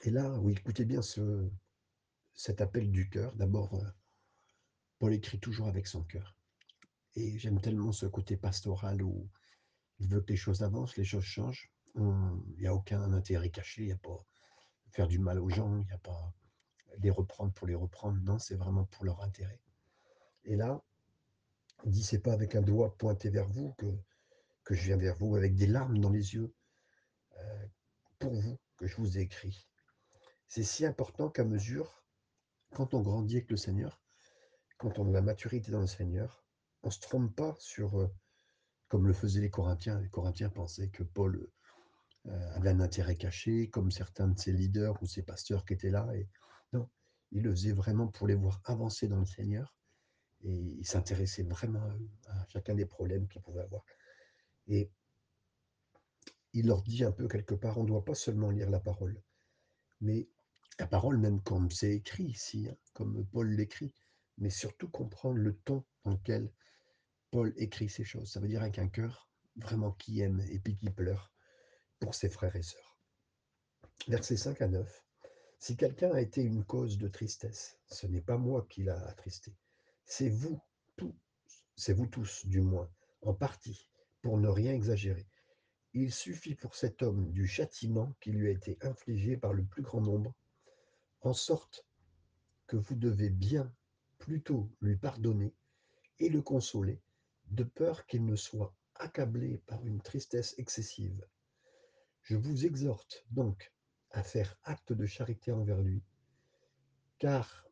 Et 0.02 0.10
là, 0.10 0.38
oui, 0.40 0.54
écoutez 0.58 0.84
bien 0.84 1.02
ce, 1.02 1.50
cet 2.34 2.60
appel 2.60 2.90
du 2.90 3.08
cœur. 3.08 3.34
D'abord, 3.36 3.74
euh, 3.74 3.88
Paul 4.98 5.14
écrit 5.14 5.40
toujours 5.40 5.68
avec 5.68 5.86
son 5.86 6.04
cœur. 6.04 6.36
Et 7.14 7.38
j'aime 7.38 7.60
tellement 7.60 7.92
ce 7.92 8.06
côté 8.06 8.36
pastoral 8.36 9.02
où 9.02 9.30
il 9.98 10.08
veut 10.08 10.20
que 10.20 10.32
les 10.32 10.36
choses 10.36 10.62
avancent, 10.62 10.96
les 10.96 11.04
choses 11.04 11.24
changent. 11.24 11.72
Il 11.94 12.56
n'y 12.58 12.66
a 12.66 12.74
aucun 12.74 13.12
intérêt 13.14 13.48
caché, 13.48 13.82
il 13.82 13.86
n'y 13.86 13.92
a 13.92 13.96
pas 13.96 14.22
faire 14.90 15.08
du 15.08 15.18
mal 15.18 15.38
aux 15.40 15.48
gens, 15.48 15.78
il 15.80 15.86
n'y 15.86 15.92
a 15.92 15.98
pas 15.98 16.34
les 17.00 17.10
reprendre 17.10 17.52
pour 17.52 17.66
les 17.66 17.74
reprendre. 17.74 18.18
Non, 18.22 18.38
c'est 18.38 18.56
vraiment 18.56 18.84
pour 18.84 19.04
leur 19.04 19.22
intérêt. 19.22 19.60
Et 20.44 20.56
là, 20.56 20.82
il 21.84 21.90
dit, 21.90 22.02
c'est 22.02 22.20
pas 22.20 22.32
avec 22.32 22.54
un 22.54 22.62
doigt 22.62 22.96
pointé 22.96 23.30
vers 23.30 23.48
vous 23.48 23.74
que, 23.74 23.86
que 24.64 24.74
je 24.74 24.82
viens 24.82 24.96
vers 24.96 25.16
vous, 25.16 25.36
avec 25.36 25.54
des 25.54 25.66
larmes 25.66 25.98
dans 25.98 26.10
les 26.10 26.34
yeux, 26.34 26.54
euh, 27.38 27.66
pour 28.18 28.34
vous 28.34 28.58
que 28.76 28.86
je 28.86 28.96
vous 28.96 29.18
ai 29.18 29.22
écrit. 29.22 29.68
C'est 30.48 30.62
si 30.62 30.86
important 30.86 31.28
qu'à 31.28 31.44
mesure, 31.44 32.04
quand 32.74 32.94
on 32.94 33.00
grandit 33.00 33.36
avec 33.36 33.50
le 33.50 33.56
Seigneur, 33.56 34.00
quand 34.78 34.98
on 34.98 35.08
a 35.08 35.12
la 35.12 35.22
maturité 35.22 35.70
dans 35.70 35.80
le 35.80 35.86
Seigneur, 35.86 36.44
on 36.82 36.88
ne 36.88 36.92
se 36.92 37.00
trompe 37.00 37.34
pas 37.34 37.54
sur, 37.58 37.98
euh, 38.00 38.08
comme 38.88 39.06
le 39.06 39.12
faisaient 39.12 39.40
les 39.40 39.50
Corinthiens. 39.50 40.00
Les 40.00 40.08
Corinthiens 40.08 40.50
pensaient 40.50 40.88
que 40.88 41.02
Paul 41.02 41.48
euh, 42.26 42.54
avait 42.54 42.70
un 42.70 42.80
intérêt 42.80 43.16
caché, 43.16 43.68
comme 43.70 43.90
certains 43.90 44.28
de 44.28 44.38
ses 44.38 44.52
leaders 44.52 45.02
ou 45.02 45.06
ses 45.06 45.22
pasteurs 45.22 45.64
qui 45.64 45.74
étaient 45.74 45.90
là. 45.90 46.08
Et 46.14 46.28
il 47.32 47.42
le 47.42 47.50
faisait 47.50 47.72
vraiment 47.72 48.08
pour 48.08 48.26
les 48.26 48.34
voir 48.34 48.60
avancer 48.64 49.08
dans 49.08 49.18
le 49.18 49.26
Seigneur 49.26 49.76
et 50.42 50.52
il 50.52 50.86
s'intéressait 50.86 51.42
vraiment 51.42 51.88
à, 52.26 52.46
chacun 52.48 52.74
des 52.74 52.86
problèmes 52.86 53.26
qu'ils 53.28 53.42
pouvaient 53.42 53.62
avoir. 53.62 53.84
Et 54.68 54.90
il 56.52 56.66
leur 56.66 56.82
dit 56.82 57.04
un 57.04 57.12
peu 57.12 57.28
quelque 57.28 57.54
part, 57.54 57.78
on 57.78 57.82
ne 57.82 57.88
doit 57.88 58.04
pas 58.04 58.14
seulement 58.14 58.50
lire 58.50 58.70
la 58.70 58.80
parole, 58.80 59.20
mais 60.00 60.28
la 60.78 60.86
parole 60.86 61.18
même 61.18 61.42
comme 61.42 61.70
c'est 61.70 61.94
écrit 61.94 62.24
ici, 62.24 62.68
hein, 62.70 62.76
comme 62.92 63.26
Paul 63.26 63.50
l'écrit, 63.50 63.94
mais 64.38 64.50
surtout 64.50 64.88
comprendre 64.88 65.38
le 65.38 65.56
ton 65.56 65.84
dans 66.04 66.12
lequel 66.12 66.52
Paul 67.30 67.52
écrit 67.56 67.88
ces 67.88 68.04
choses. 68.04 68.30
Ça 68.30 68.40
veut 68.40 68.48
dire 68.48 68.62
avec 68.62 68.78
un 68.78 68.88
cœur 68.88 69.28
vraiment 69.56 69.92
qui 69.92 70.20
aime 70.20 70.40
et 70.50 70.58
puis 70.58 70.76
qui 70.76 70.90
pleure 70.90 71.32
pour 71.98 72.14
ses 72.14 72.28
frères 72.28 72.56
et 72.56 72.62
sœurs. 72.62 72.98
Versets 74.08 74.36
5 74.36 74.60
à 74.60 74.68
9. 74.68 75.05
Si 75.58 75.76
quelqu'un 75.76 76.12
a 76.12 76.20
été 76.20 76.42
une 76.42 76.64
cause 76.64 76.98
de 76.98 77.08
tristesse, 77.08 77.78
ce 77.88 78.06
n'est 78.06 78.20
pas 78.20 78.36
moi 78.36 78.66
qui 78.68 78.82
l'a 78.82 79.00
attristé, 79.06 79.54
c'est 80.04 80.28
vous 80.28 80.60
tous, 80.96 81.14
c'est 81.74 81.92
vous 81.92 82.06
tous 82.06 82.46
du 82.46 82.60
moins, 82.60 82.90
en 83.22 83.34
partie, 83.34 83.88
pour 84.22 84.38
ne 84.38 84.48
rien 84.48 84.72
exagérer. 84.72 85.26
Il 85.94 86.12
suffit 86.12 86.54
pour 86.54 86.74
cet 86.74 87.02
homme 87.02 87.32
du 87.32 87.46
châtiment 87.46 88.14
qui 88.20 88.30
lui 88.30 88.48
a 88.48 88.50
été 88.50 88.76
infligé 88.82 89.36
par 89.36 89.54
le 89.54 89.64
plus 89.64 89.82
grand 89.82 90.00
nombre, 90.00 90.34
en 91.22 91.32
sorte 91.32 91.86
que 92.66 92.76
vous 92.76 92.94
devez 92.94 93.30
bien 93.30 93.72
plutôt 94.18 94.70
lui 94.80 94.96
pardonner 94.96 95.54
et 96.18 96.28
le 96.28 96.42
consoler, 96.42 97.00
de 97.46 97.64
peur 97.64 98.06
qu'il 98.06 98.24
ne 98.26 98.36
soit 98.36 98.74
accablé 98.94 99.58
par 99.66 99.84
une 99.86 100.00
tristesse 100.00 100.54
excessive. 100.58 101.26
Je 102.22 102.36
vous 102.36 102.66
exhorte 102.66 103.24
donc 103.30 103.72
à 104.10 104.22
faire 104.22 104.56
acte 104.64 104.92
de 104.92 105.06
charité 105.06 105.52
envers 105.52 105.80
lui, 105.80 106.02
car 107.18 107.66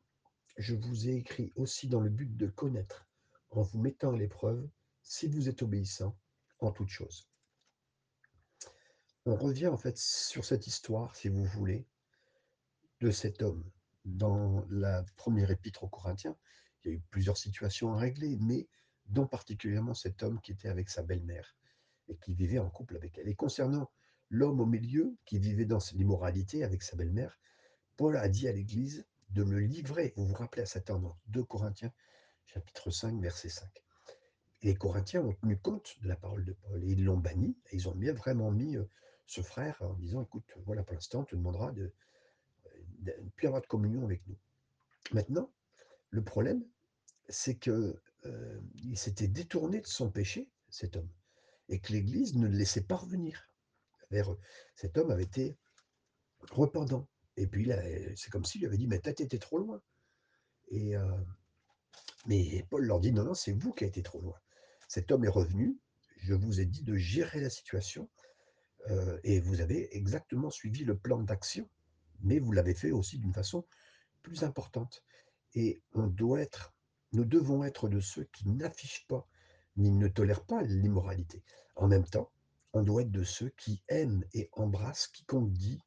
je 0.56 0.74
vous 0.74 1.08
ai 1.08 1.14
écrit 1.14 1.52
aussi 1.56 1.88
dans 1.88 2.00
le 2.00 2.10
but 2.10 2.36
de 2.36 2.46
connaître, 2.46 3.06
en 3.50 3.62
vous 3.62 3.80
mettant 3.80 4.12
à 4.12 4.16
l'épreuve, 4.16 4.68
si 5.02 5.28
vous 5.28 5.48
êtes 5.48 5.62
obéissant 5.62 6.16
en 6.60 6.72
toutes 6.72 6.88
choses. 6.88 7.28
On 9.26 9.36
revient 9.36 9.68
en 9.68 9.78
fait 9.78 9.96
sur 9.96 10.44
cette 10.44 10.66
histoire, 10.66 11.16
si 11.16 11.28
vous 11.28 11.44
voulez, 11.44 11.86
de 13.00 13.10
cet 13.10 13.42
homme. 13.42 13.64
Dans 14.04 14.66
la 14.68 15.02
première 15.16 15.50
épître 15.50 15.82
aux 15.84 15.88
Corinthiens, 15.88 16.36
il 16.84 16.88
y 16.88 16.90
a 16.92 16.96
eu 16.96 17.02
plusieurs 17.10 17.38
situations 17.38 17.94
à 17.94 17.98
régler, 17.98 18.36
mais 18.40 18.68
dont 19.06 19.26
particulièrement 19.26 19.94
cet 19.94 20.22
homme 20.22 20.40
qui 20.40 20.52
était 20.52 20.68
avec 20.68 20.90
sa 20.90 21.02
belle-mère 21.02 21.56
et 22.08 22.16
qui 22.16 22.34
vivait 22.34 22.58
en 22.58 22.68
couple 22.68 22.96
avec 22.96 23.16
elle. 23.18 23.28
Et 23.28 23.34
concernant 23.34 23.90
l'homme 24.30 24.60
au 24.60 24.66
milieu 24.66 25.16
qui 25.24 25.38
vivait 25.38 25.64
dans 25.64 25.78
l'immoralité 25.92 26.64
avec 26.64 26.82
sa 26.82 26.96
belle-mère, 26.96 27.38
Paul 27.96 28.16
a 28.16 28.28
dit 28.28 28.48
à 28.48 28.52
l'Église 28.52 29.06
de 29.30 29.42
le 29.42 29.60
livrer. 29.60 30.12
Vous 30.16 30.26
vous 30.26 30.34
rappelez 30.34 30.62
à 30.62 30.66
cet 30.66 30.90
endroit, 30.90 31.18
2 31.28 31.44
Corinthiens, 31.44 31.92
chapitre 32.46 32.90
5, 32.90 33.20
verset 33.20 33.48
5. 33.48 33.68
Et 34.62 34.68
les 34.68 34.74
Corinthiens 34.74 35.22
ont 35.22 35.34
tenu 35.34 35.58
compte 35.58 35.96
de 36.02 36.08
la 36.08 36.16
parole 36.16 36.44
de 36.44 36.52
Paul 36.52 36.82
et 36.84 36.92
ils 36.92 37.04
l'ont 37.04 37.18
banni. 37.18 37.56
Et 37.70 37.76
ils 37.76 37.88
ont 37.88 37.94
bien 37.94 38.12
vraiment 38.12 38.50
mis 38.50 38.76
euh, 38.76 38.88
ce 39.26 39.40
frère 39.40 39.76
en 39.80 39.94
disant 39.94 40.22
écoute, 40.22 40.52
voilà, 40.64 40.82
pour 40.82 40.94
l'instant, 40.94 41.20
on 41.20 41.24
te 41.24 41.36
demandera 41.36 41.72
de 41.72 41.92
ne 43.00 43.30
plus 43.36 43.46
avoir 43.46 43.62
de 43.62 43.66
communion 43.66 44.04
avec 44.04 44.26
nous. 44.26 44.38
Maintenant, 45.12 45.50
le 46.10 46.22
problème, 46.22 46.64
c'est 47.28 47.56
que 47.56 48.00
euh, 48.26 48.60
il 48.82 48.96
s'était 48.96 49.28
détourné 49.28 49.80
de 49.80 49.86
son 49.86 50.10
péché, 50.10 50.48
cet 50.68 50.96
homme, 50.96 51.10
et 51.68 51.78
que 51.78 51.92
l'Église 51.92 52.36
ne 52.36 52.46
le 52.46 52.56
laissait 52.56 52.82
pas 52.82 52.96
revenir 52.96 53.48
eux. 54.22 54.38
Cet 54.76 54.96
homme 54.98 55.10
avait 55.10 55.24
été 55.24 55.56
repentant. 56.50 57.08
Et 57.36 57.46
puis 57.46 57.64
là, 57.64 57.82
c'est 58.16 58.30
comme 58.30 58.44
s'il 58.44 58.60
lui 58.60 58.68
avait 58.68 58.76
dit, 58.76 58.86
mais 58.86 59.00
t'as 59.00 59.10
été 59.10 59.38
trop 59.38 59.58
loin. 59.58 59.82
Et, 60.68 60.96
euh, 60.96 61.20
mais 62.26 62.64
Paul 62.70 62.84
leur 62.84 63.00
dit, 63.00 63.12
non, 63.12 63.24
non, 63.24 63.34
c'est 63.34 63.52
vous 63.52 63.72
qui 63.72 63.84
avez 63.84 63.90
été 63.90 64.02
trop 64.02 64.20
loin. 64.20 64.38
Cet 64.88 65.10
homme 65.10 65.24
est 65.24 65.28
revenu, 65.30 65.78
je 66.18 66.34
vous 66.34 66.60
ai 66.60 66.64
dit 66.64 66.82
de 66.82 66.96
gérer 66.96 67.40
la 67.40 67.50
situation, 67.50 68.08
et 69.22 69.40
vous 69.40 69.62
avez 69.62 69.96
exactement 69.96 70.50
suivi 70.50 70.84
le 70.84 70.94
plan 70.94 71.18
d'action, 71.22 71.66
mais 72.20 72.38
vous 72.38 72.52
l'avez 72.52 72.74
fait 72.74 72.90
aussi 72.90 73.18
d'une 73.18 73.32
façon 73.32 73.64
plus 74.20 74.42
importante 74.42 75.02
et 75.54 75.82
on 75.92 76.06
doit 76.06 76.40
être 76.40 76.74
nous 77.14 77.24
devons 77.24 77.62
être 77.64 77.88
de 77.88 78.00
ceux 78.00 78.24
qui 78.24 78.48
n'affichent 78.48 79.06
pas, 79.06 79.26
ni 79.76 79.92
ne 79.92 80.08
tolèrent 80.08 80.44
pas 80.44 80.62
l'immoralité. 80.62 81.44
En 81.76 81.86
même 81.86 82.04
temps, 82.04 82.30
on 82.74 82.82
doit 82.84 83.02
être 83.02 83.12
de 83.12 83.24
ceux 83.24 83.50
qui 83.58 83.82
aiment 83.88 84.24
et 84.34 84.50
embrassent 84.54 85.08
quiconque 85.08 85.52
dit, 85.54 85.80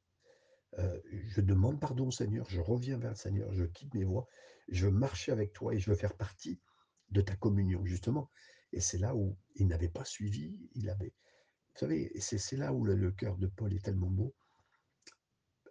heu: 0.79 1.03
«Je 1.29 1.41
demande 1.41 1.79
pardon 1.81 2.07
au 2.07 2.11
Seigneur, 2.11 2.49
je 2.49 2.61
reviens 2.61 2.97
vers 2.99 3.11
le 3.11 3.15
Seigneur, 3.17 3.53
je 3.53 3.65
quitte 3.65 3.93
mes 3.95 4.05
voies, 4.05 4.27
je 4.69 4.87
veux 4.87 4.91
marcher 4.93 5.31
avec 5.33 5.53
toi 5.53 5.73
et 5.75 5.79
je 5.79 5.89
veux 5.91 5.97
faire 5.97 6.17
partie 6.17 6.61
de 7.11 7.21
ta 7.21 7.35
communion», 7.35 7.85
justement 7.85 8.31
et 8.73 8.81
c'est 8.81 8.97
là 8.99 9.15
où 9.15 9.37
il 9.55 9.67
n'avait 9.67 9.89
pas 9.89 10.05
suivi, 10.05 10.69
il 10.75 10.89
avait 10.89 11.13
vous 11.73 11.79
savez, 11.79 12.11
c'est 12.19 12.57
là 12.57 12.73
où 12.73 12.85
le 12.85 13.11
cœur 13.11 13.37
de 13.37 13.47
Paul 13.47 13.73
est 13.73 13.85
tellement 13.85 14.09
beau. 14.09 14.35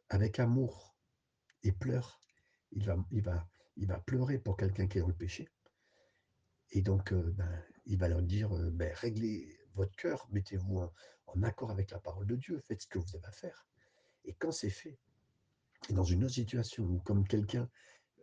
Avec 0.08 0.38
amour 0.38 0.96
et 1.64 1.72
pleurs, 1.72 2.20
il 2.72 2.84
va 2.84 2.96
il 3.76 3.86
va 3.88 3.98
pleurer 4.00 4.38
pour 4.38 4.56
quelqu'un 4.56 4.86
qui 4.88 4.98
est 4.98 5.02
dans 5.02 5.08
le 5.08 5.14
péché 5.14 5.48
et 6.70 6.82
donc 6.82 7.12
heu, 7.12 7.32
ben, 7.36 7.62
il 7.86 7.98
va 7.98 8.08
leur 8.08 8.22
dire, 8.22 8.54
heu: 8.56 8.70
«Beh, 8.70 8.92
réglez 8.94 9.55
votre 9.76 9.94
cœur, 9.96 10.26
mettez-vous 10.30 10.88
en 11.26 11.42
accord 11.42 11.70
avec 11.70 11.90
la 11.90 12.00
parole 12.00 12.26
de 12.26 12.36
Dieu, 12.36 12.60
faites 12.60 12.82
ce 12.82 12.86
que 12.86 12.98
vous 12.98 13.16
avez 13.16 13.26
à 13.26 13.32
faire» 13.32 13.66
et 14.24 14.34
quand 14.34 14.52
c'est 14.52 14.70
fait 14.70 14.98
et 15.88 15.92
dans 15.92 16.04
une 16.04 16.24
autre 16.24 16.34
situation 16.34 16.84
où 16.84 16.98
comme 17.00 17.28
quelqu'un, 17.28 17.68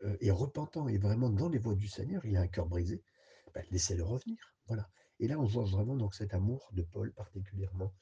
heu, 0.03 0.17
est 0.19 0.31
repentant 0.31 0.87
et 0.89 0.97
vraiment 0.97 1.29
dans 1.29 1.49
les 1.49 1.59
voies 1.59 1.75
du 1.75 1.87
Seigneur, 1.87 2.25
il 2.25 2.35
a 2.35 2.41
un 2.41 2.47
cœur 2.47 2.65
brisé, 2.65 3.03
bah, 3.53 3.61
laissez-le 3.71 4.03
revenir, 4.03 4.55
voilà 4.67 4.89
et 5.19 5.27
là, 5.27 5.39
on 5.39 5.45
voit 5.45 5.63
vraiment 5.63 5.95
donc 5.95 6.15
cet 6.15 6.33
amour 6.33 6.69
de 6.73 6.81
Paul 6.81 7.13
particulièrement, 7.13 7.93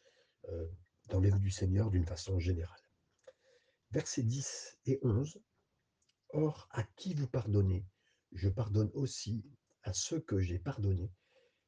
heu, 0.50 0.72
dans 1.10 1.20
les 1.20 1.30
voies 1.30 1.40
du 1.40 1.52
Seigneur 1.52 1.92
d'une 1.92 2.06
façon 2.06 2.40
générale. 2.40 2.82
Versets 3.92 4.24
10 4.24 4.78
et 4.86 5.00
11 5.04 5.40
Or, 6.30 6.68
à 6.72 6.84
qui 6.84 7.14
vous 7.14 7.28
pardonnez, 7.28 7.86
je 8.32 8.48
pardonne 8.48 8.90
aussi 8.94 9.46
à 9.84 9.94
ceux 9.94 10.22
que 10.22 10.40
j'ai 10.40 10.58
pardonnés. 10.58 11.12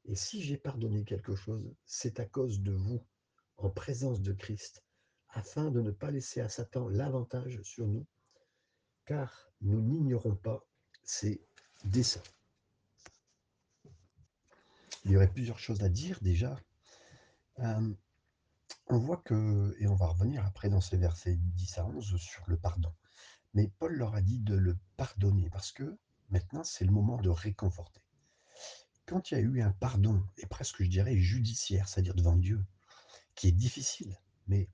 Et 0.05 0.15
si 0.15 0.41
j'ai 0.41 0.57
pardonné 0.57 1.05
quelque 1.05 1.35
chose, 1.35 1.73
c'est 1.85 2.19
à 2.19 2.25
cause 2.25 2.61
de 2.61 2.73
vous, 2.73 3.01
en 3.57 3.69
présence 3.69 4.21
de 4.21 4.33
Christ, 4.33 4.83
afin 5.29 5.71
de 5.71 5.81
ne 5.81 5.91
pas 5.91 6.11
laisser 6.11 6.41
à 6.41 6.49
Satan 6.49 6.89
l'avantage 6.89 7.61
sur 7.63 7.87
nous, 7.87 8.05
car 9.05 9.51
nous 9.61 9.81
n'ignorons 9.81 10.35
pas 10.35 10.65
ses 11.03 11.41
desseins. 11.85 12.23
Il 15.05 15.11
y 15.11 15.17
aurait 15.17 15.31
plusieurs 15.31 15.59
choses 15.59 15.83
à 15.83 15.89
dire 15.89 16.19
déjà. 16.21 16.57
Euh, 17.59 17.93
on 18.87 18.97
voit 18.97 19.17
que, 19.17 19.75
et 19.79 19.87
on 19.87 19.95
va 19.95 20.07
revenir 20.07 20.45
après 20.45 20.69
dans 20.69 20.81
ces 20.81 20.97
versets 20.97 21.35
10 21.35 21.77
à 21.77 21.85
11 21.85 22.17
sur 22.17 22.43
le 22.47 22.57
pardon. 22.57 22.93
Mais 23.53 23.71
Paul 23.79 23.95
leur 23.95 24.15
a 24.15 24.21
dit 24.21 24.39
de 24.39 24.55
le 24.55 24.77
pardonner 24.97 25.49
parce 25.49 25.71
que 25.71 25.97
maintenant 26.29 26.63
c'est 26.63 26.85
le 26.85 26.91
moment 26.91 27.21
de 27.21 27.29
réconforter. 27.29 28.02
Quand 29.05 29.31
il 29.31 29.33
y 29.33 29.37
a 29.37 29.41
eu 29.41 29.61
un 29.61 29.71
pardon, 29.71 30.25
et 30.37 30.45
presque 30.45 30.81
je 30.81 30.89
dirais 30.89 31.17
judiciaire, 31.17 31.87
c'est-à-dire 31.87 32.15
devant 32.15 32.37
Dieu, 32.37 32.65
qui 33.35 33.49
est 33.49 33.51
difficile, 33.51 34.17
mais 34.47 34.69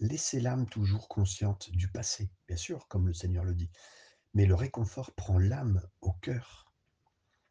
laissez 0.00 0.40
l'âme 0.40 0.66
toujours 0.66 1.08
consciente 1.08 1.70
du 1.70 1.88
passé, 1.88 2.30
bien 2.48 2.56
sûr, 2.56 2.88
comme 2.88 3.06
le 3.06 3.14
Seigneur 3.14 3.44
le 3.44 3.54
dit. 3.54 3.70
Mais 4.34 4.46
le 4.46 4.54
réconfort 4.54 5.14
prend 5.14 5.38
l'âme 5.38 5.82
au 6.00 6.12
cœur. 6.12 6.72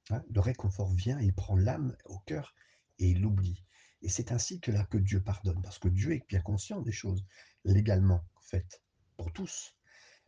Hein, 0.10 0.24
le 0.30 0.40
réconfort 0.42 0.92
vient, 0.94 1.20
il 1.20 1.34
prend 1.34 1.56
l'âme 1.56 1.96
au 2.06 2.18
cœur 2.20 2.56
et 2.98 3.10
il 3.10 3.22
l'oublie. 3.22 3.64
Et 4.02 4.10
c'est 4.10 4.32
ainsi 4.32 4.60
que 4.60 4.72
là 4.72 4.84
que 4.86 4.98
Dieu 4.98 5.22
pardonne, 5.22 5.62
parce 5.62 5.78
que 5.78 5.88
Dieu 5.88 6.14
est 6.14 6.28
bien 6.28 6.42
conscient 6.42 6.82
des 6.82 6.92
choses 6.92 7.24
légalement 7.64 8.26
faites 8.42 8.82
pour 9.18 9.32
tous. 9.32 9.76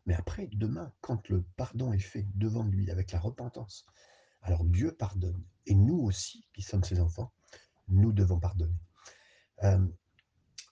Mais 0.05 0.13
après, 0.13 0.49
demain, 0.53 0.93
quand 1.01 1.29
le 1.29 1.43
pardon 1.55 1.93
est 1.93 1.99
fait 1.99 2.27
devant 2.35 2.63
lui 2.63 2.91
avec 2.91 3.11
la 3.11 3.19
repentance, 3.19 3.87
alors 4.43 4.65
Dieu 4.65 4.91
pardonne. 4.91 5.43
Et 5.65 5.75
nous 5.75 5.97
aussi, 5.97 6.45
qui 6.53 6.61
sommes 6.61 6.83
ses 6.83 6.99
enfants, 6.99 7.33
nous 7.87 8.11
devons 8.11 8.39
pardonner. 8.39 8.77
Euh, 9.63 9.87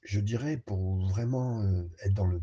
je 0.04 0.20
dirais, 0.20 0.58
pour 0.58 1.08
vraiment 1.08 1.62
euh, 1.62 1.90
être 2.04 2.14
dans, 2.14 2.26
le, 2.26 2.42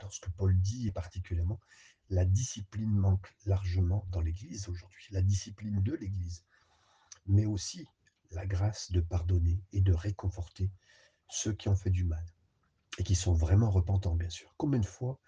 dans 0.00 0.10
ce 0.10 0.20
que 0.20 0.30
Paul 0.30 0.58
dit, 0.60 0.88
et 0.88 0.92
particulièrement, 0.92 1.60
la 2.08 2.24
discipline 2.24 2.90
manque 2.90 3.34
largement 3.46 4.06
dans 4.10 4.20
l'Église 4.20 4.68
aujourd'hui, 4.68 5.06
la 5.10 5.22
discipline 5.22 5.82
de 5.82 5.94
l'Église, 5.94 6.44
mais 7.26 7.46
aussi 7.46 7.86
la 8.32 8.46
grâce 8.46 8.90
de 8.92 9.00
pardonner 9.00 9.62
et 9.72 9.80
de 9.80 9.92
réconforter 9.92 10.70
ceux 11.28 11.52
qui 11.52 11.68
ont 11.68 11.76
fait 11.76 11.90
du 11.90 12.04
mal 12.04 12.24
et 12.98 13.04
qui 13.04 13.14
sont 13.14 13.32
vraiment 13.32 13.70
repentants, 13.70 14.16
bien 14.16 14.30
sûr. 14.30 14.52
Combien 14.56 14.80
de 14.80 14.86
fois, 14.86 15.20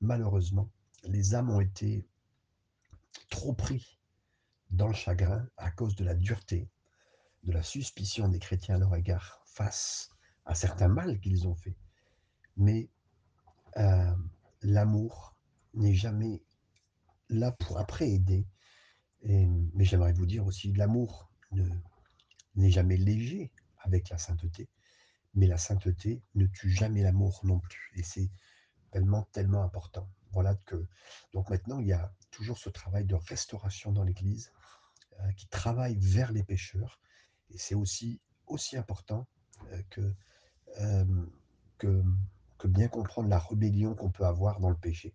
malheureusement, 0.00 0.70
les 1.04 1.34
âmes 1.34 1.50
ont 1.50 1.60
été 1.60 2.06
trop 3.30 3.52
pris 3.52 3.95
dans 4.70 4.88
le 4.88 4.94
chagrin 4.94 5.48
à 5.56 5.70
cause 5.70 5.96
de 5.96 6.04
la 6.04 6.14
dureté, 6.14 6.68
de 7.44 7.52
la 7.52 7.62
suspicion 7.62 8.28
des 8.28 8.38
chrétiens 8.38 8.76
à 8.76 8.78
leur 8.78 8.94
égard 8.96 9.42
face 9.46 10.10
à 10.44 10.54
certains 10.54 10.88
mal 10.88 11.20
qu'ils 11.20 11.46
ont 11.46 11.54
fait. 11.54 11.76
Mais 12.56 12.88
euh, 13.76 14.14
l'amour 14.62 15.34
n'est 15.74 15.94
jamais 15.94 16.42
là 17.28 17.52
pour 17.52 17.78
après 17.78 18.10
aider. 18.10 18.46
Mais 19.22 19.84
j'aimerais 19.84 20.12
vous 20.12 20.26
dire 20.26 20.46
aussi, 20.46 20.72
l'amour 20.72 21.28
n'est 22.54 22.70
jamais 22.70 22.96
léger 22.96 23.52
avec 23.80 24.08
la 24.08 24.18
sainteté, 24.18 24.68
mais 25.34 25.46
la 25.46 25.58
sainteté 25.58 26.22
ne 26.34 26.46
tue 26.46 26.70
jamais 26.70 27.02
l'amour 27.02 27.40
non 27.44 27.58
plus. 27.58 27.90
Et 27.96 28.02
c'est 28.02 28.30
tellement, 28.90 29.22
tellement 29.32 29.62
important. 29.62 30.08
Voilà 30.32 30.54
que 30.54 30.86
donc 31.32 31.48
maintenant 31.50 31.78
il 31.78 31.86
y 31.86 31.92
a 31.92 32.12
toujours 32.30 32.58
ce 32.58 32.68
travail 32.68 33.04
de 33.04 33.14
restauration 33.14 33.90
dans 33.92 34.04
l'Église 34.04 34.52
qui 35.36 35.46
travaille 35.48 35.96
vers 35.96 36.32
les 36.32 36.42
pécheurs. 36.42 37.00
Et 37.50 37.58
c'est 37.58 37.74
aussi, 37.74 38.20
aussi 38.46 38.76
important 38.76 39.26
euh, 39.72 39.82
que, 39.90 40.14
euh, 40.80 41.26
que, 41.78 42.02
que, 42.58 42.68
bien 42.68 42.88
comprendre 42.88 43.28
la 43.28 43.38
rébellion 43.38 43.94
qu'on 43.94 44.10
peut 44.10 44.26
avoir 44.26 44.60
dans 44.60 44.70
le 44.70 44.76
péché. 44.76 45.14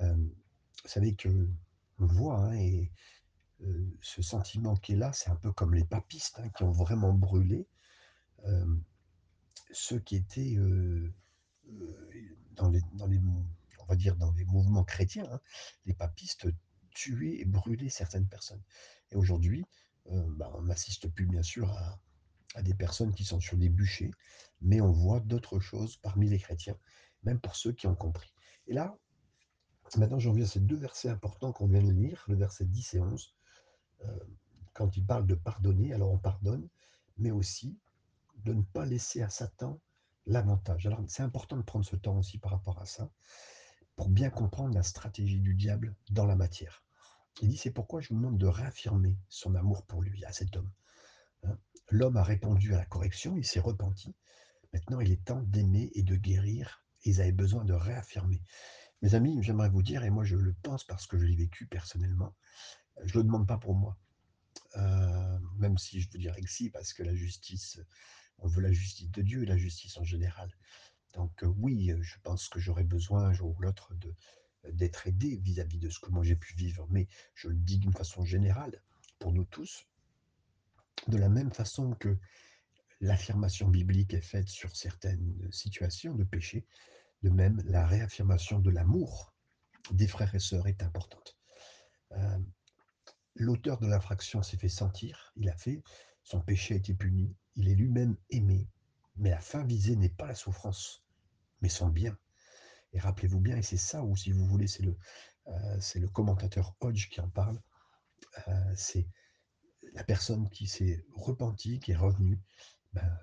Euh, 0.00 0.14
vous 0.14 0.88
savez 0.88 1.14
que 1.14 1.48
on 1.98 2.06
voit, 2.06 2.38
hein, 2.38 2.54
et 2.54 2.90
euh, 3.62 3.86
ce 4.00 4.22
sentiment 4.22 4.74
qui 4.76 4.92
est 4.92 4.96
là, 4.96 5.12
c'est 5.12 5.30
un 5.30 5.36
peu 5.36 5.52
comme 5.52 5.74
les 5.74 5.84
papistes 5.84 6.40
hein, 6.40 6.48
qui 6.56 6.64
ont 6.64 6.72
vraiment 6.72 7.12
brûlé 7.12 7.68
euh, 8.44 8.76
ceux 9.70 10.00
qui 10.00 10.16
étaient 10.16 10.56
dans 12.56 12.68
les, 12.70 12.80
dans 12.94 13.06
les, 13.06 13.20
on 13.78 13.84
va 13.86 13.94
dire 13.94 14.16
dans 14.16 14.32
les 14.32 14.44
mouvements 14.44 14.84
chrétiens, 14.84 15.28
hein, 15.30 15.40
les 15.86 15.94
papistes 15.94 16.48
tuaient 16.90 17.38
et 17.40 17.44
brûlaient 17.44 17.88
certaines 17.88 18.26
personnes. 18.26 18.62
Et 19.12 19.16
aujourd'hui, 19.16 19.64
euh, 20.10 20.24
bah, 20.36 20.50
on 20.54 20.62
n'assiste 20.62 21.08
plus 21.08 21.26
bien 21.26 21.42
sûr 21.42 21.70
à, 21.70 22.62
des 22.62 22.74
personnes 22.74 23.14
qui 23.14 23.24
sont 23.24 23.40
sur 23.40 23.56
des 23.56 23.70
bûchers, 23.70 24.10
mais 24.60 24.82
on 24.82 24.92
voit 24.92 25.20
d'autres 25.20 25.58
choses 25.58 25.96
parmi 25.96 26.28
les 26.28 26.38
chrétiens, 26.38 26.76
même 27.22 27.40
pour 27.40 27.56
ceux 27.56 27.72
qui 27.72 27.86
ont 27.86 27.94
compris. 27.94 28.34
Et 28.66 28.74
là, 28.74 28.94
maintenant 29.96 30.18
j'en 30.18 30.32
viens 30.32 30.44
à 30.44 30.48
ces 30.48 30.60
deux 30.60 30.76
versets 30.76 31.08
importants 31.08 31.52
qu'on 31.52 31.66
vient 31.66 31.82
de 31.82 31.90
lire, 31.90 32.24
le 32.28 32.36
verset 32.36 32.66
10 32.66 32.94
et 32.94 33.00
11. 33.00 33.34
Euh, 34.04 34.18
quand 34.74 34.96
il 34.98 35.06
parle 35.06 35.26
de 35.26 35.34
pardonner, 35.34 35.94
alors 35.94 36.10
on 36.10 36.18
pardonne, 36.18 36.68
mais 37.16 37.30
aussi 37.30 37.78
de 38.44 38.52
ne 38.52 38.62
pas 38.62 38.84
laisser 38.84 39.22
à 39.22 39.30
Satan 39.30 39.80
l'avantage. 40.26 40.86
Alors 40.86 41.00
c'est 41.08 41.22
important 41.22 41.56
de 41.56 41.62
prendre 41.62 41.86
ce 41.86 41.96
temps 41.96 42.18
aussi 42.18 42.38
par 42.38 42.52
rapport 42.52 42.80
à 42.80 42.86
ça, 42.86 43.10
pour 43.96 44.10
bien 44.10 44.28
comprendre 44.28 44.74
la 44.74 44.82
stratégie 44.82 45.40
du 45.40 45.54
diable 45.54 45.94
dans 46.10 46.26
la 46.26 46.36
matière. 46.36 46.84
Il 47.40 47.48
dit, 47.48 47.56
c'est 47.56 47.70
pourquoi 47.70 48.00
je 48.00 48.08
vous 48.08 48.16
demande 48.16 48.38
de 48.38 48.46
réaffirmer 48.46 49.18
son 49.28 49.54
amour 49.54 49.84
pour 49.86 50.02
lui, 50.02 50.24
à 50.24 50.32
cet 50.32 50.56
homme. 50.56 50.70
Hein 51.44 51.58
L'homme 51.90 52.16
a 52.16 52.22
répondu 52.22 52.74
à 52.74 52.78
la 52.78 52.86
correction, 52.86 53.36
il 53.36 53.44
s'est 53.44 53.60
repenti. 53.60 54.14
Maintenant, 54.72 55.00
il 55.00 55.10
est 55.10 55.24
temps 55.24 55.42
d'aimer 55.42 55.90
et 55.94 56.02
de 56.02 56.16
guérir. 56.16 56.84
Ils 57.04 57.20
avaient 57.20 57.32
besoin 57.32 57.64
de 57.64 57.72
réaffirmer. 57.72 58.42
Mes 59.02 59.14
amis, 59.14 59.42
j'aimerais 59.42 59.68
vous 59.68 59.82
dire, 59.82 60.04
et 60.04 60.10
moi 60.10 60.24
je 60.24 60.36
le 60.36 60.54
pense 60.62 60.84
parce 60.84 61.06
que 61.06 61.18
je 61.18 61.24
l'ai 61.24 61.34
vécu 61.34 61.66
personnellement, 61.66 62.34
je 63.04 63.18
ne 63.18 63.22
le 63.22 63.24
demande 63.24 63.48
pas 63.48 63.58
pour 63.58 63.74
moi. 63.74 63.98
Euh, 64.76 65.38
même 65.58 65.76
si 65.76 66.00
je 66.00 66.08
vous 66.10 66.18
dirais 66.18 66.40
que 66.40 66.48
si, 66.48 66.70
parce 66.70 66.92
que 66.92 67.02
la 67.02 67.14
justice, 67.14 67.80
on 68.38 68.46
veut 68.46 68.62
la 68.62 68.72
justice 68.72 69.10
de 69.10 69.22
Dieu 69.22 69.42
et 69.42 69.46
la 69.46 69.56
justice 69.56 69.98
en 69.98 70.04
général. 70.04 70.56
Donc 71.14 71.42
euh, 71.42 71.52
oui, 71.58 71.92
je 72.00 72.16
pense 72.22 72.48
que 72.48 72.60
j'aurais 72.60 72.84
besoin 72.84 73.24
un 73.24 73.32
jour 73.32 73.56
ou 73.56 73.60
l'autre 73.60 73.94
de, 73.94 74.14
d'être 74.70 75.06
aidé 75.06 75.38
vis-à-vis 75.38 75.78
de 75.78 75.88
ce 75.88 75.98
que 76.00 76.10
moi 76.10 76.22
j'ai 76.22 76.36
pu 76.36 76.54
vivre, 76.54 76.86
mais 76.90 77.08
je 77.34 77.48
le 77.48 77.56
dis 77.56 77.78
d'une 77.78 77.92
façon 77.92 78.24
générale, 78.24 78.82
pour 79.18 79.32
nous 79.32 79.44
tous, 79.44 79.86
de 81.08 81.16
la 81.16 81.28
même 81.28 81.52
façon 81.52 81.94
que 81.94 82.16
l'affirmation 83.00 83.68
biblique 83.68 84.14
est 84.14 84.20
faite 84.20 84.48
sur 84.48 84.76
certaines 84.76 85.48
situations 85.50 86.14
de 86.14 86.24
péché, 86.24 86.64
de 87.22 87.30
même 87.30 87.60
la 87.66 87.86
réaffirmation 87.86 88.58
de 88.60 88.70
l'amour 88.70 89.32
des 89.90 90.06
frères 90.06 90.34
et 90.34 90.40
sœurs 90.40 90.68
est 90.68 90.82
importante. 90.82 91.36
Euh, 92.12 92.38
L'auteur 93.34 93.78
de 93.78 93.86
l'infraction 93.86 94.42
s'est 94.42 94.58
fait 94.58 94.68
sentir, 94.68 95.32
il 95.36 95.48
a 95.48 95.56
fait 95.56 95.82
Son 96.22 96.40
péché 96.40 96.74
a 96.74 96.76
été 96.76 96.94
puni, 96.94 97.34
il 97.56 97.68
est 97.68 97.74
lui-même 97.74 98.16
aimé, 98.30 98.68
mais 99.16 99.30
la 99.30 99.40
fin 99.40 99.64
visée 99.64 99.96
n'est 99.96 100.10
pas 100.10 100.26
la 100.26 100.34
souffrance, 100.34 101.02
mais 101.62 101.70
son 101.70 101.88
bien. 101.88 102.16
Et 102.92 102.98
rappelez-vous 102.98 103.40
bien, 103.40 103.56
et 103.56 103.62
c'est 103.62 103.76
ça 103.78 104.02
où, 104.02 104.16
si 104.16 104.32
vous 104.32 104.46
voulez, 104.46 104.66
c'est 104.66 104.82
le, 104.82 104.96
euh, 105.48 105.80
le 105.94 106.08
commentateur 106.08 106.76
Hodge 106.80 107.08
qui 107.08 107.20
en 107.20 107.28
parle, 107.28 107.60
euh, 108.48 108.72
c'est 108.76 109.08
la 109.94 110.04
personne 110.04 110.48
qui 110.50 110.66
s'est 110.66 111.04
repentie, 111.14 111.80
qui 111.80 111.92
est 111.92 111.96
revenue, 111.96 112.40
ben, 112.92 113.18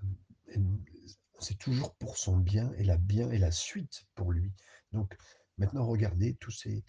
c'est 1.40 1.58
toujours 1.58 1.96
pour 1.96 2.18
son 2.18 2.38
bien 2.38 2.72
et 2.74 2.84
la 2.84 2.98
bien 2.98 3.32
et 3.32 3.38
la 3.38 3.52
suite 3.52 4.06
pour 4.16 4.32
lui. 4.32 4.54
Donc 4.92 5.16
maintenant, 5.58 5.86
regardez 5.86 6.36
tous 6.36 6.52
ces, 6.52 6.84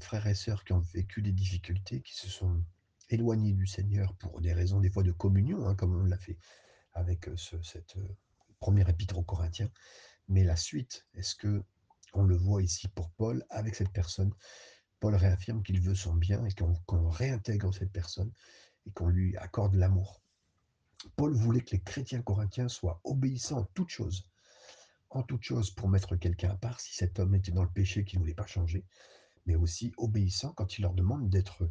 frères 0.00 0.26
et 0.26 0.34
sœurs 0.34 0.64
qui 0.64 0.72
ont 0.72 0.80
vécu 0.80 1.22
des 1.22 1.32
difficultés, 1.32 2.00
qui 2.02 2.14
se 2.14 2.28
sont 2.28 2.64
éloignés 3.10 3.52
du 3.52 3.66
Seigneur 3.66 4.14
pour 4.16 4.40
des 4.40 4.52
raisons 4.52 4.80
des 4.80 4.90
fois 4.90 5.02
de 5.02 5.12
communion, 5.12 5.66
hein, 5.66 5.74
comme 5.74 5.94
on 5.94 6.04
l'a 6.04 6.18
fait 6.18 6.38
avec 6.92 7.28
euh, 7.28 7.36
ce, 7.36 7.60
cette 7.62 7.96
première 8.58 8.88
épître 8.88 9.18
aux 9.18 9.22
Corinthiens. 9.22 9.70
Mais 10.28 10.42
la 10.42 10.56
suite, 10.56 11.06
est-ce 11.14 11.36
que 11.36 11.62
on 12.16 12.24
le 12.24 12.36
voit 12.36 12.62
ici 12.62 12.88
pour 12.88 13.10
Paul 13.10 13.44
avec 13.50 13.74
cette 13.74 13.92
personne 13.92 14.32
Paul 15.00 15.14
réaffirme 15.14 15.62
qu'il 15.62 15.80
veut 15.80 15.94
son 15.94 16.14
bien 16.14 16.44
et 16.46 16.52
qu'on 16.86 17.08
réintègre 17.08 17.72
cette 17.72 17.92
personne 17.92 18.32
et 18.86 18.90
qu'on 18.92 19.08
lui 19.08 19.36
accorde 19.36 19.74
l'amour. 19.74 20.22
Paul 21.16 21.34
voulait 21.34 21.60
que 21.60 21.72
les 21.72 21.82
chrétiens 21.82 22.22
corinthiens 22.22 22.68
soient 22.68 23.00
obéissants 23.04 23.58
en 23.58 23.64
toutes 23.74 23.90
choses. 23.90 24.28
En 25.10 25.22
toutes 25.22 25.42
choses 25.42 25.70
pour 25.70 25.88
mettre 25.88 26.16
quelqu'un 26.16 26.50
à 26.50 26.56
part 26.56 26.80
si 26.80 26.94
cet 26.94 27.18
homme 27.18 27.34
était 27.34 27.52
dans 27.52 27.62
le 27.62 27.70
péché 27.70 28.04
qu'il 28.04 28.18
ne 28.18 28.24
voulait 28.24 28.34
pas 28.34 28.46
changer, 28.46 28.84
mais 29.44 29.54
aussi 29.54 29.92
obéissants 29.98 30.52
quand 30.54 30.78
il 30.78 30.82
leur 30.82 30.94
demande 30.94 31.28
d'être, 31.28 31.70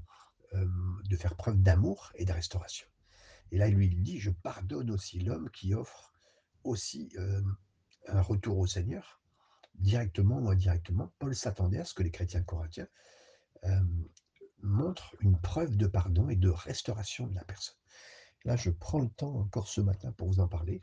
euh, 0.54 0.68
de 1.04 1.18
faire 1.18 1.36
preuve 1.36 1.62
d'amour 1.62 2.12
et 2.16 2.26
de 2.26 2.32
restauration. 2.32 2.88
Et 3.52 3.58
là, 3.58 3.68
lui, 3.70 3.88
il 3.88 4.04
dit, 4.04 4.20
je 4.20 4.32
pardonne 4.32 4.92
aussi 4.92 5.20
l'homme 5.20 5.50
qui 5.50 5.74
offre 5.74 6.14
aussi 6.64 7.12
euh, 7.18 7.42
un 8.08 8.22
retour 8.22 8.58
au 8.58 8.68
Seigneur, 8.68 9.20
directement 9.80 10.40
ou 10.40 10.50
indirectement. 10.50 11.12
Paul 11.20 11.36
s'attendait 11.36 11.80
à 11.80 11.86
ce 11.86 11.94
que 11.94 12.04
les 12.04 12.12
chrétiens 12.12 12.44
corinthiens 12.44 12.88
euh, 13.66 13.80
montrent 14.62 15.16
une 15.22 15.40
preuve 15.40 15.78
de 15.78 15.88
pardon 15.88 16.30
et 16.30 16.36
de 16.36 16.50
restauration 16.50 17.28
de 17.28 17.36
la 17.36 17.44
personne. 17.44 17.78
Là, 18.44 18.56
je 18.56 18.70
prends 18.70 19.00
le 19.00 19.10
temps 19.10 19.36
encore 19.36 19.68
ce 19.68 19.82
matin 19.82 20.12
pour 20.12 20.28
vous 20.28 20.40
en 20.40 20.48
parler. 20.48 20.82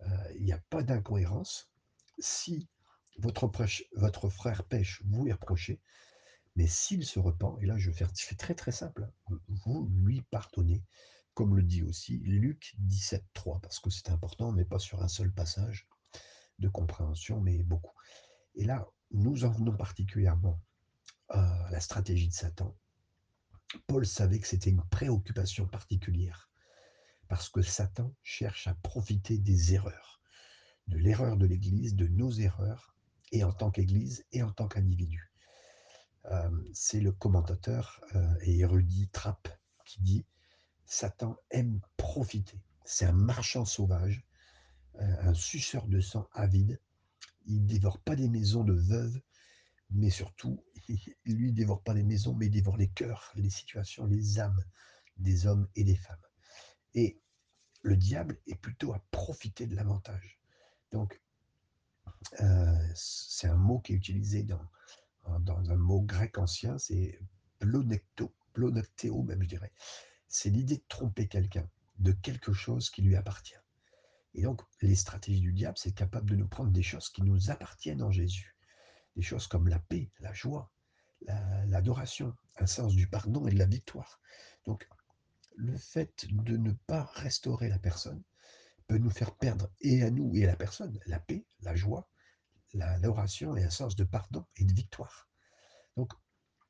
Euh, 0.00 0.32
il 0.36 0.44
n'y 0.44 0.52
a 0.52 0.62
pas 0.70 0.82
d'incohérence. 0.82 1.70
Si 2.18 2.68
votre, 3.18 3.48
frère 4.28 4.64
pêche, 4.64 5.02
vous 5.04 5.24
lui 5.24 5.32
reprochez, 5.32 5.80
mais 6.56 6.66
s'il 6.66 7.04
se 7.04 7.18
repent, 7.18 7.58
et 7.60 7.66
là 7.66 7.76
je 7.78 7.90
fais, 7.90 8.06
très 8.36 8.54
très 8.54 8.72
simple, 8.72 9.10
vous 9.48 9.88
lui 10.04 10.22
pardonnez, 10.22 10.82
comme 11.34 11.56
le 11.56 11.62
dit 11.62 11.82
aussi 11.82 12.18
Luc 12.18 12.74
17, 12.78 13.24
3, 13.34 13.60
parce 13.60 13.80
que 13.80 13.90
c'est 13.90 14.10
important, 14.10 14.52
mais 14.52 14.64
pas 14.64 14.78
sur 14.78 15.02
un 15.02 15.08
seul 15.08 15.32
passage 15.32 15.88
de 16.58 16.68
compréhension, 16.68 17.40
mais 17.40 17.62
beaucoup. 17.62 17.96
Et 18.54 18.64
là, 18.64 18.86
nous 19.10 19.44
en 19.44 19.50
venons 19.50 19.76
particulièrement 19.76 20.60
à 21.28 21.68
la 21.70 21.80
stratégie 21.80 22.28
de 22.28 22.34
Satan. 22.34 22.76
Paul 23.86 24.06
savait 24.06 24.38
que 24.38 24.46
c'était 24.46 24.70
une 24.70 24.84
préoccupation 24.88 25.66
particulière 25.66 26.50
parce 27.28 27.48
que 27.48 27.62
Satan 27.62 28.14
cherche 28.22 28.66
à 28.66 28.74
profiter 28.74 29.38
des 29.38 29.74
erreurs, 29.74 30.20
de 30.88 30.98
l'erreur 30.98 31.36
de 31.36 31.46
l'Église, 31.46 31.96
de 31.96 32.06
nos 32.06 32.30
erreurs, 32.30 32.94
et 33.32 33.42
en 33.42 33.52
tant 33.52 33.70
qu'Église 33.70 34.24
et 34.32 34.42
en 34.42 34.52
tant 34.52 34.68
qu'individu. 34.68 35.32
Euh, 36.26 36.50
c'est 36.72 37.00
le 37.00 37.12
commentateur 37.12 38.00
euh, 38.14 38.34
et 38.42 38.58
érudit 38.58 39.08
Trapp 39.08 39.48
qui 39.84 40.00
dit 40.02 40.24
Satan 40.86 41.36
aime 41.50 41.80
profiter. 41.96 42.60
C'est 42.84 43.06
un 43.06 43.12
marchand 43.12 43.64
sauvage, 43.64 44.24
un 44.98 45.34
suceur 45.34 45.86
de 45.86 46.00
sang 46.00 46.28
avide. 46.32 46.80
Il 47.46 47.66
dévore 47.66 47.98
pas 47.98 48.16
des 48.16 48.28
maisons 48.28 48.64
de 48.64 48.72
veuves, 48.72 49.20
mais 49.90 50.10
surtout, 50.10 50.64
il, 50.88 50.98
lui 51.26 51.52
dévore 51.52 51.82
pas 51.82 51.94
les 51.94 52.02
maisons, 52.02 52.34
mais 52.34 52.46
il 52.46 52.50
dévore 52.50 52.76
les 52.76 52.88
cœurs, 52.88 53.32
les 53.36 53.50
situations, 53.50 54.06
les 54.06 54.38
âmes 54.38 54.62
des 55.16 55.46
hommes 55.46 55.68
et 55.76 55.84
des 55.84 55.96
femmes. 55.96 56.16
Et 56.94 57.20
le 57.82 57.96
diable 57.96 58.38
est 58.46 58.54
plutôt 58.54 58.94
à 58.94 59.04
profiter 59.10 59.66
de 59.66 59.76
l'avantage. 59.76 60.40
Donc, 60.92 61.20
euh, 62.40 62.88
c'est 62.94 63.48
un 63.48 63.56
mot 63.56 63.80
qui 63.80 63.92
est 63.92 63.96
utilisé 63.96 64.42
dans, 64.42 64.64
dans 65.40 65.70
un 65.70 65.76
mot 65.76 66.00
grec 66.00 66.38
ancien, 66.38 66.78
c'est 66.78 67.18
plonecto, 67.58 68.34
plonecteo 68.52 69.22
même 69.22 69.42
je 69.42 69.48
dirais. 69.48 69.72
C'est 70.28 70.50
l'idée 70.50 70.78
de 70.78 70.84
tromper 70.88 71.28
quelqu'un 71.28 71.68
de 71.98 72.12
quelque 72.12 72.52
chose 72.52 72.90
qui 72.90 73.02
lui 73.02 73.16
appartient. 73.16 73.54
Et 74.34 74.42
donc, 74.42 74.62
les 74.82 74.96
stratégies 74.96 75.40
du 75.40 75.52
diable, 75.52 75.78
c'est 75.78 75.94
capable 75.94 76.30
de 76.30 76.36
nous 76.36 76.48
prendre 76.48 76.72
des 76.72 76.82
choses 76.82 77.08
qui 77.08 77.22
nous 77.22 77.50
appartiennent 77.50 78.02
en 78.02 78.10
Jésus. 78.10 78.56
Des 79.16 79.22
choses 79.22 79.46
comme 79.46 79.68
la 79.68 79.78
paix, 79.78 80.10
la 80.20 80.32
joie, 80.32 80.72
l'adoration, 81.66 82.34
un 82.58 82.66
sens 82.66 82.94
du 82.94 83.06
pardon 83.06 83.46
et 83.46 83.52
de 83.52 83.58
la 83.58 83.66
victoire. 83.66 84.20
Donc, 84.66 84.88
le 85.56 85.76
fait 85.76 86.26
de 86.30 86.56
ne 86.56 86.72
pas 86.72 87.04
restaurer 87.14 87.68
la 87.68 87.78
personne 87.78 88.22
peut 88.88 88.98
nous 88.98 89.10
faire 89.10 89.34
perdre 89.36 89.70
et 89.80 90.02
à 90.02 90.10
nous 90.10 90.34
et 90.34 90.44
à 90.44 90.48
la 90.48 90.56
personne 90.56 90.98
la 91.06 91.20
paix, 91.20 91.46
la 91.60 91.74
joie, 91.74 92.08
l'adoration 92.74 93.56
et 93.56 93.64
un 93.64 93.70
sens 93.70 93.94
de 93.94 94.04
pardon 94.04 94.44
et 94.56 94.64
de 94.64 94.72
victoire. 94.72 95.28
Donc, 95.96 96.12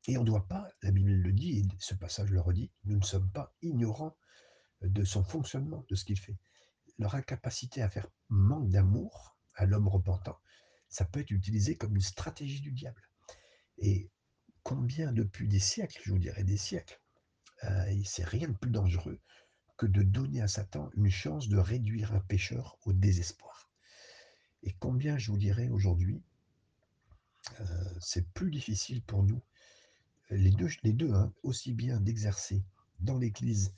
et 0.07 0.17
on 0.17 0.21
ne 0.21 0.27
doit 0.27 0.47
pas, 0.47 0.67
la 0.83 0.91
Bible 0.91 1.11
le 1.11 1.33
dit, 1.33 1.59
et 1.59 1.63
ce 1.79 1.95
passage 1.95 2.29
le 2.29 2.39
redit, 2.39 2.71
nous 2.83 2.99
ne 2.99 3.03
sommes 3.03 3.29
pas 3.31 3.55
ignorants 3.63 4.15
de 4.81 5.03
son 5.03 5.23
fonctionnement, 5.23 5.83
de 5.89 5.95
ce 5.95 6.05
qu'il 6.05 6.19
fait. 6.19 6.37
Leur 6.97 7.15
incapacité 7.15 7.81
à 7.81 7.89
faire 7.89 8.07
manque 8.29 8.69
d'amour 8.69 9.37
à 9.55 9.65
l'homme 9.65 9.87
repentant, 9.87 10.39
ça 10.89 11.05
peut 11.05 11.19
être 11.19 11.31
utilisé 11.31 11.75
comme 11.75 11.95
une 11.95 12.01
stratégie 12.01 12.61
du 12.61 12.71
diable. 12.71 13.09
Et 13.77 14.09
combien 14.63 15.11
depuis 15.11 15.47
des 15.47 15.59
siècles, 15.59 16.01
je 16.03 16.11
vous 16.11 16.19
dirais 16.19 16.43
des 16.43 16.57
siècles, 16.57 16.99
euh, 17.63 18.01
c'est 18.05 18.25
rien 18.25 18.47
de 18.47 18.57
plus 18.57 18.71
dangereux 18.71 19.19
que 19.77 19.85
de 19.85 20.03
donner 20.03 20.41
à 20.41 20.47
Satan 20.47 20.89
une 20.95 21.09
chance 21.09 21.49
de 21.49 21.57
réduire 21.57 22.13
un 22.13 22.21
pécheur 22.21 22.77
au 22.85 22.93
désespoir. 22.93 23.69
Et 24.63 24.73
combien, 24.79 25.17
je 25.17 25.31
vous 25.31 25.37
dirais 25.37 25.69
aujourd'hui, 25.69 26.23
euh, 27.59 27.65
c'est 27.99 28.27
plus 28.31 28.51
difficile 28.51 29.01
pour 29.03 29.23
nous, 29.23 29.41
les 30.29 30.51
deux, 30.51 30.69
les 30.83 30.93
deux 30.93 31.13
hein, 31.13 31.31
aussi 31.43 31.73
bien 31.73 31.99
d'exercer 31.99 32.63
dans 32.99 33.17
l'Église 33.17 33.73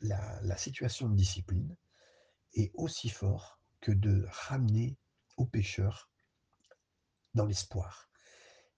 la, 0.00 0.56
situation 0.56 1.08
de 1.08 1.16
discipline, 1.16 1.76
et 2.54 2.70
aussi 2.74 3.08
fort 3.08 3.60
que 3.80 3.92
de 3.92 4.26
ramener 4.30 4.96
au 5.36 5.46
pécheur 5.46 6.10
dans 7.34 7.46
l'espoir. 7.46 8.10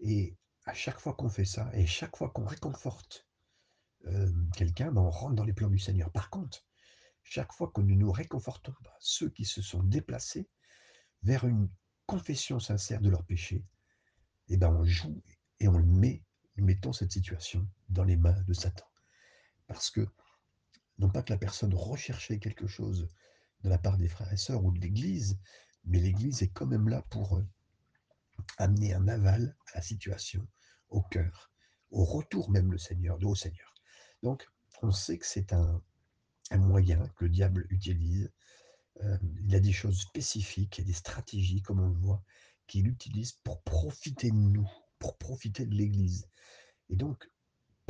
Et 0.00 0.36
à 0.66 0.74
chaque 0.74 1.00
fois 1.00 1.14
qu'on 1.14 1.28
fait 1.30 1.44
ça, 1.44 1.70
et 1.74 1.86
chaque 1.86 2.16
fois 2.16 2.30
qu'on 2.30 2.44
réconforte 2.44 3.26
euh, 4.06 4.32
quelqu'un, 4.56 4.92
ben, 4.92 5.02
on 5.02 5.10
rentre 5.10 5.34
dans 5.34 5.44
les 5.44 5.52
plans 5.52 5.70
du 5.70 5.78
Seigneur. 5.78 6.10
Par 6.10 6.30
contre, 6.30 6.64
chaque 7.22 7.52
fois 7.52 7.70
que 7.74 7.80
nous 7.80 7.96
nous 7.96 8.10
réconfortons 8.10 8.74
pas 8.82 8.96
ceux 8.98 9.30
qui 9.30 9.44
se 9.44 9.62
sont 9.62 9.82
déplacés 9.82 10.48
vers 11.22 11.46
une 11.46 11.70
confession 12.06 12.58
sincère 12.58 13.00
de 13.00 13.10
leur 13.10 13.24
péché, 13.24 13.64
eh 14.48 14.56
ben 14.56 14.70
on 14.70 14.84
joue 14.84 15.22
et 15.60 15.68
on 15.68 15.78
met, 15.78 16.24
mettons 16.56 16.92
cette 16.92 17.12
situation 17.12 17.68
dans 17.88 18.04
les 18.04 18.16
mains 18.16 18.40
de 18.42 18.52
Satan. 18.52 18.86
Parce 19.66 19.90
que, 19.90 20.08
non 21.00 21.08
pas 21.08 21.22
que 21.22 21.32
la 21.32 21.38
personne 21.38 21.74
recherchait 21.74 22.38
quelque 22.38 22.66
chose 22.66 23.08
de 23.64 23.70
la 23.70 23.78
part 23.78 23.96
des 23.96 24.08
frères 24.08 24.32
et 24.32 24.36
sœurs 24.36 24.62
ou 24.64 24.70
de 24.70 24.80
l'Église, 24.80 25.38
mais 25.84 25.98
l'Église 25.98 26.42
est 26.42 26.48
quand 26.48 26.66
même 26.66 26.88
là 26.88 27.02
pour 27.08 27.38
euh, 27.38 27.46
amener 28.58 28.92
un 28.92 29.08
aval 29.08 29.56
à 29.72 29.76
la 29.76 29.82
situation, 29.82 30.46
au 30.90 31.00
cœur, 31.00 31.50
au 31.90 32.04
retour 32.04 32.50
même 32.50 32.70
le 32.70 32.78
Seigneur, 32.78 33.18
de 33.18 33.26
au 33.26 33.34
Seigneur. 33.34 33.74
Donc, 34.22 34.46
on 34.82 34.92
sait 34.92 35.18
que 35.18 35.26
c'est 35.26 35.54
un, 35.54 35.82
moyen 36.52 37.08
que 37.16 37.24
le 37.24 37.30
diable 37.30 37.66
utilise. 37.70 38.30
Euh, 39.02 39.16
il 39.46 39.54
a 39.54 39.60
des 39.60 39.72
choses 39.72 40.00
spécifiques, 40.00 40.84
des 40.84 40.92
stratégies, 40.92 41.62
comme 41.62 41.80
on 41.80 41.88
le 41.88 41.94
voit, 41.94 42.22
qu'il 42.66 42.88
utilise 42.88 43.32
pour 43.32 43.62
profiter 43.62 44.30
de 44.30 44.36
nous, 44.36 44.70
pour 44.98 45.16
profiter 45.16 45.64
de 45.64 45.74
l'Église. 45.74 46.28
Et 46.90 46.96
donc, 46.96 47.30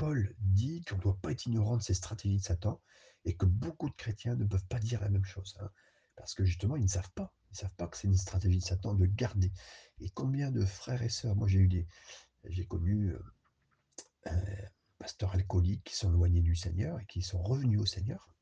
Paul 0.00 0.34
dit 0.38 0.82
qu'on 0.82 0.96
ne 0.96 1.02
doit 1.02 1.18
pas 1.20 1.30
être 1.30 1.44
ignorant 1.44 1.76
de 1.76 1.82
ces 1.82 1.92
stratégies 1.92 2.38
de 2.38 2.42
Satan 2.42 2.80
et 3.26 3.36
que 3.36 3.44
beaucoup 3.44 3.90
de 3.90 3.94
chrétiens 3.94 4.34
ne 4.34 4.46
peuvent 4.46 4.64
pas 4.64 4.78
dire 4.78 4.98
la 5.02 5.10
même 5.10 5.26
chose. 5.26 5.58
Hein, 5.60 5.70
parce 6.16 6.34
que 6.34 6.42
justement, 6.42 6.76
ils 6.76 6.84
ne 6.84 6.88
savent 6.88 7.12
pas. 7.14 7.34
Ils 7.50 7.52
ne 7.52 7.58
savent 7.58 7.74
pas 7.74 7.86
que 7.86 7.98
c'est 7.98 8.08
une 8.08 8.16
stratégie 8.16 8.60
de 8.60 8.64
Satan 8.64 8.94
de 8.94 9.04
garder. 9.04 9.52
Et 9.98 10.08
combien 10.08 10.50
de 10.50 10.64
frères 10.64 11.02
et 11.02 11.10
sœurs, 11.10 11.36
moi 11.36 11.48
j'ai 11.48 11.58
eu 11.58 11.68
des. 11.68 11.86
J'ai 12.44 12.64
connu 12.64 13.10
euh, 13.10 13.22
euh, 14.28 14.66
pasteurs 14.98 15.34
alcooliques 15.34 15.84
qui 15.84 15.94
sont 15.94 16.08
éloignés 16.08 16.40
du 16.40 16.56
Seigneur 16.56 16.98
et 16.98 17.04
qui 17.04 17.20
sont 17.20 17.42
revenus 17.42 17.80
au 17.80 17.86
Seigneur 17.86 18.34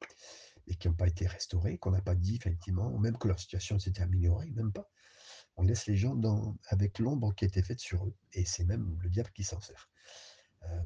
et 0.69 0.77
qui 0.77 0.87
n'ont 0.87 0.95
pas 0.95 1.09
été 1.09 1.27
restaurés, 1.27 1.77
qu'on 1.77 1.91
n'a 1.91 2.03
pas 2.03 2.15
dit 2.15 2.37
effectivement, 2.37 2.97
même 3.01 3.19
que 3.19 3.27
leur 3.27 3.41
situation 3.41 3.81
s'était 3.81 4.03
améliorée, 4.03 4.53
même 4.53 4.73
pas. 4.73 4.89
On 5.57 5.65
laisse 5.65 5.87
les 5.87 5.97
gens 5.97 6.15
dans, 6.15 6.57
avec 6.69 7.01
l'ombre 7.01 7.35
qui 7.35 7.47
a 7.47 7.49
été 7.49 7.65
faite 7.65 7.81
sur 7.81 8.07
eux, 8.07 8.15
et 8.33 8.45
c'est 8.45 8.65
même 8.65 8.97
le 9.01 9.11
diable 9.11 9.31
qui 9.35 9.43
s'en 9.43 9.61
sert. 9.61 9.91
Euh, 10.63 10.83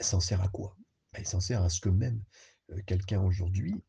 s'en 0.00 0.20
sert 0.20 0.42
à 0.42 0.48
quoi? 0.48 0.76
Il 1.18 1.26
s'en 1.26 1.40
sert 1.40 1.62
à 1.62 1.68
ce 1.68 1.80
que 1.80 1.88
même 1.88 2.22
quelqu'un 2.86 3.20
aujourd'hui, 3.20 3.82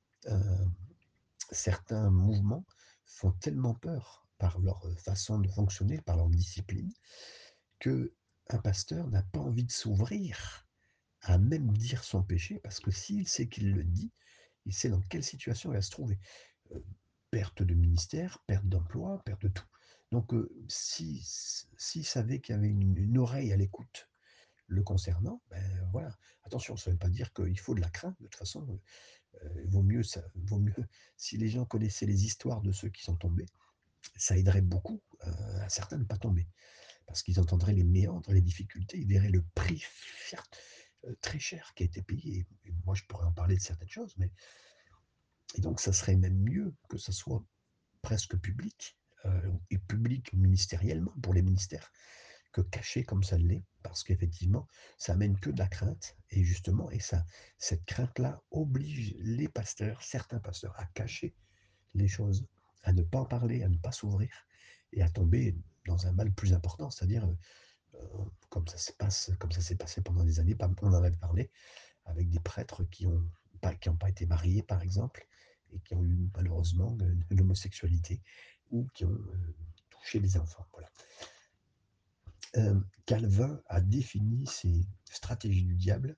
certains 1.52 2.10
mouvements 2.10 2.66
font 3.06 3.32
tellement 3.32 3.76
peur 3.76 4.28
par 4.38 4.60
leur 4.60 4.82
façon 5.00 5.39
de 5.39 5.48
fonctionner, 5.48 6.02
par 6.02 6.18
leur 6.18 6.30
discipline, 6.30 6.92
qu'un 7.80 8.58
pasteur 8.63 9.08
n'a 9.10 9.24
pas 9.24 9.39
envie 9.39 9.63
de 9.63 9.72
s'ouvrir 9.72 10.68
à 11.22 11.38
même 11.38 11.72
dire 11.78 12.04
son 12.04 12.22
péché, 12.22 12.60
parce 12.60 12.80
que 12.80 12.92
s'il 12.92 13.28
sait 13.28 13.48
qu'il 13.48 13.74
le 13.74 13.84
dit, 13.84 14.12
il 14.66 14.74
sait 14.74 14.89
dans 14.89 15.02
quelle 15.02 15.24
situation 15.24 15.72
il 15.72 15.76
va 15.76 15.82
se 15.82 15.92
trouver. 15.92 16.20
perte 17.32 17.63
de 17.63 17.74
ministère, 17.74 18.39
perte 18.46 18.66
d'emploi, 18.66 19.22
perte 19.26 19.44
de 19.44 19.48
tout. 19.48 19.66
Donc, 20.12 20.32
s'il 20.68 21.22
si, 21.24 22.04
savait 22.04 22.39
qu'il 22.39 22.56
y 22.56 22.58
avait 22.58 22.68
une, 22.68 23.18
oreille 23.18 23.52
à 23.52 23.58
l'écoute 23.58 24.10
le 24.74 24.84
concernant, 24.84 25.42
ben 25.50 25.90
voilà. 25.92 26.18
Attention, 26.44 26.76
ça 26.76 26.90
ne 26.90 26.96
veut 26.96 27.00
pas 27.00 27.10
dire 27.10 27.32
qu'il 27.34 27.60
faut 27.60 27.74
de 27.74 27.82
la 27.82 27.90
crainte. 27.90 28.16
De 28.20 28.26
toute 28.26 28.36
façon, 28.36 28.80
il 29.64 29.70
vaut 29.70 29.84
mieux, 29.84 30.04
ça, 30.04 30.22
vaut 30.36 30.60
mieux 30.60 30.74
si 31.18 31.38
les 31.38 31.48
gens 31.48 31.66
connaissaient 31.66 32.06
les 32.06 32.26
histoires 32.26 32.62
de 32.62 32.72
ceux 32.72 32.90
qui 32.90 33.04
sont 33.04 33.16
tombés, 33.16 33.46
ça 34.18 34.38
aiderait 34.38 34.62
beaucoup 34.62 35.02
à 35.22 35.70
certains 35.70 35.98
de 35.98 36.04
ne 36.04 36.08
pas 36.08 36.18
tomber. 36.18 36.48
Parce 37.06 37.24
qu'ils 37.24 37.40
entendraient 37.40 37.74
les 37.74 37.84
méandres, 37.84 38.32
les 38.32 38.42
difficultés, 38.42 38.98
ils 38.98 39.08
verraient 39.08 39.30
le 39.30 39.44
prix 39.56 39.84
très 41.22 41.40
cher 41.40 41.74
qui 41.76 41.84
a 41.84 41.86
été 41.86 42.02
payé. 42.02 42.46
moi, 42.86 42.96
je 42.96 43.04
pourrais 43.04 43.26
en 43.26 43.34
parler 43.34 43.56
de 43.56 43.62
certaines 43.62 43.90
choses, 43.90 44.14
mais. 44.18 44.32
Et 45.56 45.62
donc, 45.62 45.80
ça 45.80 45.94
serait 45.94 46.16
même 46.16 46.38
mieux 46.38 46.74
que 46.90 46.98
ça 46.98 47.12
soit 47.12 47.46
presque 48.02 48.36
public, 48.38 48.98
et 49.70 49.78
public 49.78 50.34
ministériellement 50.34 51.14
pour 51.22 51.34
les 51.34 51.42
ministères, 51.42 51.92
que 52.54 52.62
caché 52.62 53.04
comme 53.04 53.24
ça 53.24 53.38
l'est, 53.38 53.66
parce 53.82 54.04
qu'effectivement, 54.04 54.68
ça 54.98 55.16
mène 55.16 55.38
que 55.39 55.50
de 55.50 55.60
la 55.60 55.68
crainte, 55.68 56.16
et 56.30 56.44
justement, 56.44 56.89
et 56.92 57.00
ça, 57.00 57.26
cette 57.58 57.84
crainte-là 57.86 58.42
oblige 58.52 59.16
les 59.20 59.50
pasteurs, 59.50 60.02
certains 60.02 60.39
pasteurs, 60.39 60.80
à 60.80 60.86
cacher 60.86 61.36
les 61.94 62.08
choses, 62.08 62.48
à 62.84 62.94
ne 62.94 63.04
pas 63.04 63.20
en 63.20 63.26
parler, 63.26 63.63
à 63.63 63.70
ne 63.70 63.78
pas 63.78 63.92
s'ouvrir, 63.92 64.30
et 64.94 65.02
à 65.02 65.10
tomber 65.10 65.58
dans 65.86 66.08
un 66.08 66.13
mal 66.13 66.32
plus 66.32 66.54
important, 66.54 66.89
c'est-à-dire, 66.89 67.28
comme 68.50 68.68
ça 68.68 68.78
se 68.78 68.94
passe, 68.94 69.32
comme 69.39 69.52
ça 69.52 69.62
s'est 69.62 69.76
passé 69.76 70.02
pendant 70.02 70.24
des 70.24 70.39
années, 70.39 70.56
on 70.60 70.88
en 70.88 70.94
avait 70.94 71.12
parlé, 71.18 71.52
avec 72.06 72.30
des 72.30 72.39
prêtres 72.39 72.84
qui 72.86 73.08
n'ont 73.08 73.30
pas, 73.62 73.74
pas 73.76 74.10
été 74.10 74.26
mariés, 74.26 74.63
par 74.63 74.82
exemple, 74.82 75.28
et 75.72 75.80
qui 75.80 75.96
ont 75.96 76.04
eu 76.04 76.30
malheureusement 76.36 76.96
l'homosexualité, 77.32 78.22
ou 78.70 78.88
qui 78.94 79.06
ont 79.06 79.18
touché 79.89 80.20
les 80.20 80.38
enfants. 80.38 80.68
Voilà. 80.72 80.89
Calvin 83.06 83.62
a 83.68 83.82
défini 83.82 84.46
ces 84.48 84.86
stratégies 85.06 85.66
du 85.66 85.76
diable 85.76 86.16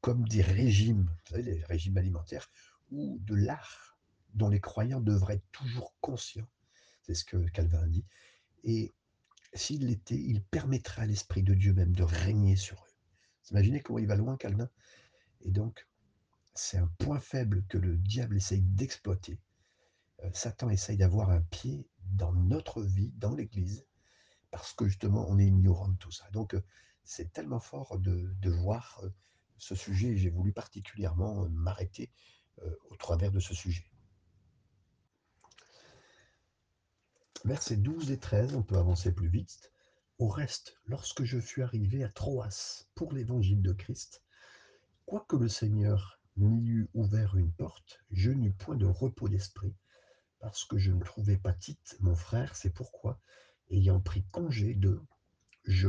comme 0.00 0.28
des 0.28 0.42
régimes, 0.42 1.08
vous 1.30 1.40
régimes 1.66 1.96
alimentaires, 1.96 2.50
ou 2.90 3.18
de 3.22 3.34
l'art 3.34 3.96
dont 4.34 4.48
les 4.48 4.60
croyants 4.60 5.00
devraient 5.00 5.36
être 5.36 5.50
toujours 5.52 5.94
conscients. 6.00 6.48
C'est 7.02 7.14
ce 7.14 7.24
que 7.24 7.48
Calvin 7.50 7.86
dit. 7.86 8.04
Et 8.64 8.92
s'il 9.54 9.86
l'était, 9.86 10.18
il 10.18 10.42
permettrait 10.42 11.02
à 11.02 11.06
l'Esprit 11.06 11.42
de 11.42 11.54
Dieu 11.54 11.72
même 11.72 11.94
de 11.94 12.02
régner 12.02 12.56
sur 12.56 12.76
eux. 12.76 12.92
Vous 13.42 13.50
imaginez 13.52 13.80
comment 13.80 13.98
il 13.98 14.06
va 14.06 14.16
loin, 14.16 14.36
Calvin? 14.36 14.68
Et 15.42 15.50
donc, 15.50 15.86
c'est 16.54 16.78
un 16.78 16.90
point 16.98 17.20
faible 17.20 17.64
que 17.68 17.78
le 17.78 17.96
diable 17.96 18.36
essaye 18.36 18.62
d'exploiter 18.62 19.38
euh, 20.22 20.30
Satan 20.32 20.70
essaye 20.70 20.96
d'avoir 20.96 21.30
un 21.30 21.40
pied 21.40 21.88
dans 22.12 22.32
notre 22.32 22.82
vie, 22.82 23.12
dans 23.16 23.34
l'Église, 23.34 23.84
parce 24.54 24.72
que 24.72 24.86
justement, 24.86 25.26
on 25.28 25.40
est 25.40 25.48
ignorant 25.48 25.88
de 25.88 25.96
tout 25.96 26.12
ça. 26.12 26.30
Donc, 26.30 26.54
euh, 26.54 26.62
c'est 27.02 27.32
tellement 27.32 27.58
fort 27.58 27.98
de, 27.98 28.32
voir 28.48 29.00
euh, 29.02 29.08
ce 29.58 29.74
sujet, 29.74 30.10
et 30.10 30.16
j'ai 30.16 30.30
voulu 30.30 30.52
particulièrement 30.52 31.48
m'arrêter 31.48 32.12
au 32.90 32.96
travers 32.96 33.32
de 33.32 33.40
ce 33.40 33.52
sujet. 33.52 33.84
Versets 37.44 37.76
12 37.76 38.12
et 38.12 38.20
13, 38.20 38.54
on 38.54 38.62
peut 38.62 38.76
avancer 38.76 39.12
plus 39.12 39.26
vite. 39.26 39.72
Au 40.18 40.28
reste, 40.28 40.78
lorsque 40.86 41.24
je 41.24 41.40
fus 41.40 41.64
arrivé 41.64 42.04
à 42.04 42.08
Troas 42.08 42.84
pour 42.94 43.12
l'évangile 43.12 43.60
de 43.60 43.72
Christ, 43.72 44.22
quoique 45.04 45.34
le 45.34 45.48
Seigneur 45.48 46.20
m'y 46.36 46.64
eût 46.68 46.88
ouvert 46.94 47.36
une 47.36 47.52
porte, 47.52 48.04
je 48.12 48.30
n'eus 48.30 48.52
point 48.52 48.76
de 48.76 48.86
repos 48.86 49.28
d'esprit, 49.28 49.74
parce 50.38 50.64
que 50.64 50.78
je 50.78 50.92
ne 50.92 51.02
trouvais 51.02 51.38
pas 51.38 51.52
Tite, 51.52 51.96
mon 51.98 52.14
frère, 52.14 52.54
c'est 52.54 52.72
pourquoi, 52.72 53.20
ayant 53.70 54.00
pris 54.00 54.24
congé 54.30 54.74
d'eux, 54.74 55.02
je 55.64 55.88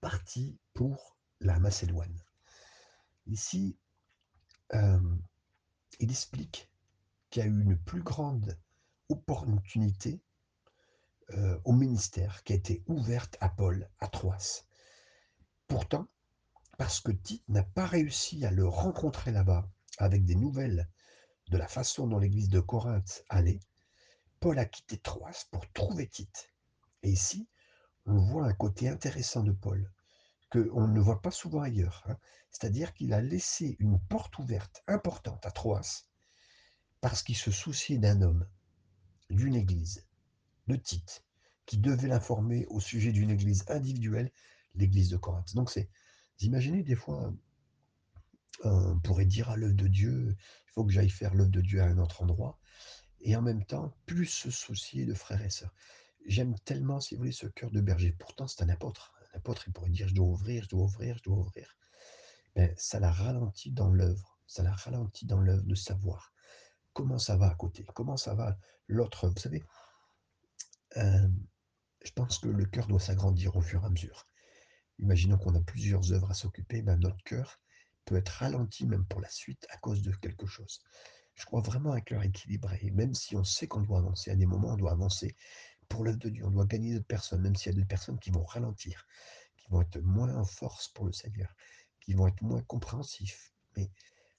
partis 0.00 0.58
pour 0.74 1.16
la 1.40 1.58
Macédoine. 1.58 2.22
Ici, 3.26 3.76
euh, 4.74 5.16
il 5.98 6.10
explique 6.10 6.70
qu'il 7.30 7.42
y 7.42 7.46
a 7.46 7.48
eu 7.48 7.62
une 7.62 7.78
plus 7.78 8.02
grande 8.02 8.58
opportunité 9.08 10.20
euh, 11.30 11.58
au 11.64 11.72
ministère 11.72 12.42
qui 12.42 12.52
a 12.52 12.56
été 12.56 12.82
ouverte 12.86 13.36
à 13.40 13.48
Paul 13.48 13.88
à 14.00 14.08
Troas. 14.08 14.64
Pourtant, 15.68 16.08
parce 16.76 17.00
que 17.00 17.12
Tite 17.12 17.48
n'a 17.48 17.62
pas 17.62 17.86
réussi 17.86 18.44
à 18.44 18.50
le 18.50 18.66
rencontrer 18.66 19.30
là-bas 19.30 19.68
avec 19.98 20.24
des 20.24 20.34
nouvelles 20.34 20.88
de 21.50 21.58
la 21.58 21.68
façon 21.68 22.06
dont 22.06 22.18
l'église 22.18 22.48
de 22.48 22.60
Corinthe 22.60 23.24
allait, 23.28 23.60
Paul 24.40 24.58
a 24.58 24.64
quitté 24.64 24.96
Troas 24.98 25.46
pour 25.50 25.70
trouver 25.72 26.08
Tite. 26.08 26.50
Et 27.02 27.10
ici, 27.10 27.48
on 28.06 28.16
voit 28.16 28.46
un 28.46 28.52
côté 28.52 28.88
intéressant 28.88 29.42
de 29.42 29.52
Paul, 29.52 29.90
qu'on 30.50 30.88
ne 30.88 31.00
voit 31.00 31.22
pas 31.22 31.30
souvent 31.30 31.62
ailleurs. 31.62 32.02
Hein. 32.06 32.16
C'est-à-dire 32.50 32.92
qu'il 32.92 33.12
a 33.12 33.20
laissé 33.20 33.76
une 33.78 33.98
porte 33.98 34.38
ouverte 34.38 34.82
importante 34.86 35.44
à 35.46 35.50
Troas, 35.50 36.04
parce 37.00 37.22
qu'il 37.22 37.36
se 37.36 37.50
souciait 37.50 37.98
d'un 37.98 38.20
homme, 38.22 38.46
d'une 39.30 39.54
église, 39.54 40.06
de 40.66 40.76
Tite, 40.76 41.24
qui 41.66 41.78
devait 41.78 42.08
l'informer 42.08 42.66
au 42.66 42.80
sujet 42.80 43.12
d'une 43.12 43.30
église 43.30 43.64
individuelle, 43.68 44.30
l'église 44.74 45.08
de 45.08 45.16
Corinthe. 45.16 45.54
Donc 45.54 45.70
c'est, 45.70 45.88
vous 46.38 46.46
imaginez 46.46 46.82
des 46.82 46.96
fois, 46.96 47.32
on 48.64 48.98
pourrait 49.00 49.26
dire 49.26 49.50
à 49.50 49.56
l'œuvre 49.56 49.74
de 49.74 49.86
Dieu, 49.86 50.36
il 50.38 50.72
faut 50.72 50.84
que 50.84 50.92
j'aille 50.92 51.10
faire 51.10 51.34
l'œuvre 51.34 51.50
de 51.50 51.60
Dieu 51.60 51.80
à 51.80 51.86
un 51.86 51.98
autre 51.98 52.22
endroit 52.22 52.58
et 53.22 53.36
en 53.36 53.42
même 53.42 53.64
temps, 53.64 53.94
plus 54.06 54.26
se 54.26 54.50
soucier 54.50 55.04
de 55.04 55.14
frères 55.14 55.42
et 55.42 55.50
sœurs. 55.50 55.74
J'aime 56.26 56.58
tellement, 56.60 57.00
si 57.00 57.14
vous 57.14 57.20
voulez, 57.20 57.32
ce 57.32 57.46
cœur 57.46 57.70
de 57.70 57.80
berger. 57.80 58.12
Pourtant, 58.12 58.46
c'est 58.46 58.62
un 58.62 58.68
apôtre. 58.68 59.12
Un 59.32 59.38
apôtre, 59.38 59.64
il 59.66 59.72
pourrait 59.72 59.90
dire, 59.90 60.08
je 60.08 60.14
dois 60.14 60.26
ouvrir, 60.26 60.64
je 60.64 60.68
dois 60.68 60.84
ouvrir, 60.84 61.16
je 61.18 61.22
dois 61.22 61.38
ouvrir. 61.38 61.76
Mais 62.56 62.74
ça 62.76 63.00
l'a 63.00 63.10
ralenti 63.10 63.70
dans 63.70 63.90
l'œuvre. 63.90 64.38
Ça 64.46 64.62
l'a 64.62 64.72
ralenti 64.72 65.26
dans 65.26 65.40
l'œuvre 65.40 65.64
de 65.64 65.74
savoir 65.74 66.32
comment 66.92 67.18
ça 67.18 67.36
va 67.36 67.46
à 67.46 67.54
côté, 67.54 67.84
comment 67.94 68.16
ça 68.16 68.34
va 68.34 68.58
l'autre. 68.88 69.28
Vous 69.28 69.38
savez, 69.38 69.62
euh, 70.96 71.28
je 72.04 72.10
pense 72.12 72.38
que 72.38 72.48
le 72.48 72.64
cœur 72.64 72.86
doit 72.86 73.00
s'agrandir 73.00 73.56
au 73.56 73.60
fur 73.60 73.82
et 73.82 73.86
à 73.86 73.90
mesure. 73.90 74.26
Imaginons 74.98 75.38
qu'on 75.38 75.54
a 75.54 75.60
plusieurs 75.60 76.12
œuvres 76.12 76.30
à 76.30 76.34
s'occuper, 76.34 76.82
ben 76.82 76.98
notre 76.98 77.22
cœur 77.24 77.60
peut 78.04 78.16
être 78.16 78.28
ralenti 78.28 78.86
même 78.86 79.06
pour 79.06 79.20
la 79.20 79.28
suite 79.28 79.66
à 79.70 79.76
cause 79.78 80.02
de 80.02 80.12
quelque 80.16 80.46
chose. 80.46 80.82
Je 81.34 81.44
crois 81.46 81.60
vraiment 81.60 81.92
à 81.92 81.96
un 81.96 82.00
cœur 82.00 82.22
équilibré, 82.22 82.90
même 82.92 83.14
si 83.14 83.36
on 83.36 83.44
sait 83.44 83.66
qu'on 83.66 83.80
doit 83.80 83.98
avancer, 83.98 84.30
à 84.30 84.36
des 84.36 84.46
moments 84.46 84.72
on 84.72 84.76
doit 84.76 84.92
avancer 84.92 85.36
pour 85.90 86.04
l'œuvre 86.04 86.18
de 86.18 86.30
Dieu, 86.30 86.46
on 86.46 86.50
doit 86.50 86.64
gagner 86.64 86.94
d'autres 86.94 87.06
personnes, 87.06 87.42
même 87.42 87.56
s'il 87.56 87.72
y 87.72 87.74
a 87.74 87.76
d'autres 87.76 87.88
personnes 87.88 88.18
qui 88.18 88.30
vont 88.30 88.44
ralentir, 88.44 89.06
qui 89.58 89.66
vont 89.68 89.82
être 89.82 90.00
moins 90.00 90.34
en 90.34 90.44
force 90.44 90.88
pour 90.88 91.04
le 91.04 91.12
Seigneur, 91.12 91.54
qui 92.00 92.14
vont 92.14 92.28
être 92.28 92.40
moins 92.40 92.62
compréhensifs. 92.62 93.52
Mais 93.76 93.90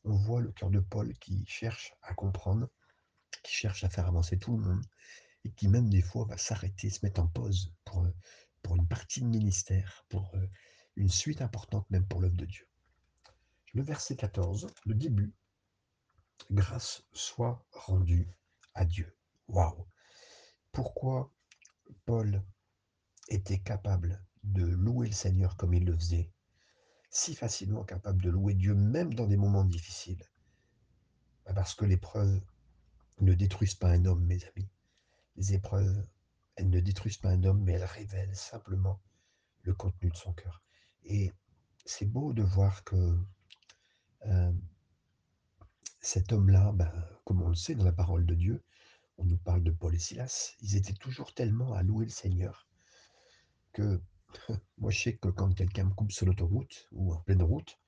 on 0.03 0.15
voit 0.15 0.41
le 0.41 0.51
cœur 0.51 0.71
de 0.71 0.79
Paul 0.79 1.13
qui 1.19 1.45
cherche 1.45 1.93
à 2.01 2.13
comprendre, 2.13 2.69
qui 3.43 3.53
cherche 3.53 3.83
à 3.83 3.89
faire 3.89 4.07
avancer 4.07 4.39
tout 4.39 4.57
le 4.57 4.63
monde, 4.63 4.85
et 5.43 5.51
qui 5.51 5.67
même 5.67 5.89
des 5.89 6.01
fois 6.01 6.25
va 6.25 6.37
s'arrêter, 6.37 6.89
se 6.89 7.05
mettre 7.05 7.21
en 7.21 7.27
pause 7.27 7.73
pour, 7.85 8.07
pour 8.63 8.75
une 8.77 8.87
partie 8.87 9.21
de 9.21 9.27
ministère, 9.27 10.05
pour 10.09 10.33
euh, 10.35 10.47
une 10.95 11.09
suite 11.09 11.41
importante 11.41 11.89
même 11.89 12.07
pour 12.07 12.21
l'œuvre 12.21 12.37
de 12.37 12.45
Dieu. 12.45 12.65
Le 13.73 13.83
verset 13.83 14.15
14, 14.15 14.67
le 14.85 14.95
début, 14.95 15.33
grâce 16.49 17.03
soit 17.11 17.65
rendue 17.71 18.27
à 18.73 18.85
Dieu. 18.85 19.15
Waouh 19.47 19.85
Pourquoi 20.71 21.31
Paul 22.05 22.43
était 23.29 23.59
capable 23.59 24.23
de 24.43 24.65
louer 24.65 25.07
le 25.07 25.13
Seigneur 25.13 25.55
comme 25.57 25.73
il 25.73 25.85
le 25.85 25.95
faisait, 25.95 26.31
si 27.09 27.35
facilement 27.35 27.83
capable 27.83 28.21
de 28.21 28.29
louer 28.29 28.53
Dieu 28.53 28.73
même 28.73 29.13
dans 29.13 29.27
des 29.27 29.37
moments 29.37 29.65
difficiles 29.65 30.23
bah, 31.45 31.53
Parce 31.53 31.75
que 31.75 31.85
l'épreuve 31.85 32.41
ne 33.19 33.33
détruisent 33.33 33.75
pas 33.75 33.91
un 33.91 34.05
homme, 34.05 34.25
mes 34.25 34.43
amis. 34.45 34.69
Les 35.35 35.53
épreuves, 35.53 36.05
elles 36.55 36.69
ne 36.69 36.79
détruisent 36.79 37.17
pas 37.17 37.29
un 37.29 37.43
homme, 37.43 37.63
mais 37.63 37.73
elles 37.73 37.83
révèlent 37.83 38.35
simplement 38.35 39.01
le 39.61 39.73
contenu 39.73 40.09
de 40.09 40.17
son 40.17 40.33
cœur. 40.33 40.63
Et 41.03 41.31
c'est 41.85 42.05
beau 42.05 42.33
de 42.33 42.43
voir 42.43 42.83
que 42.83 43.17
euh, 44.25 44.51
cet 45.99 46.31
homme-là, 46.31 46.71
ben, 46.73 46.91
comme 47.25 47.41
on 47.41 47.49
le 47.49 47.55
sait 47.55 47.75
dans 47.75 47.85
la 47.85 47.91
parole 47.91 48.25
de 48.25 48.35
Dieu, 48.35 48.63
on 49.21 49.25
nous 49.25 49.37
parle 49.37 49.63
de 49.63 49.71
Paul 49.71 49.93
et 49.95 49.99
Silas, 49.99 50.55
ils 50.61 50.75
étaient 50.75 50.93
toujours 50.93 51.33
tellement 51.33 51.73
à 51.73 51.83
louer 51.83 52.05
le 52.05 52.11
Seigneur 52.11 52.67
que 53.73 54.01
moi 54.77 54.91
je 54.91 54.99
sais 54.99 55.17
que 55.17 55.29
quand 55.29 55.53
quelqu'un 55.53 55.85
me 55.85 55.93
coupe 55.93 56.11
sur 56.11 56.25
l'autoroute 56.25 56.87
ou 56.91 57.13
en 57.13 57.17
pleine 57.17 57.43
route, 57.43 57.79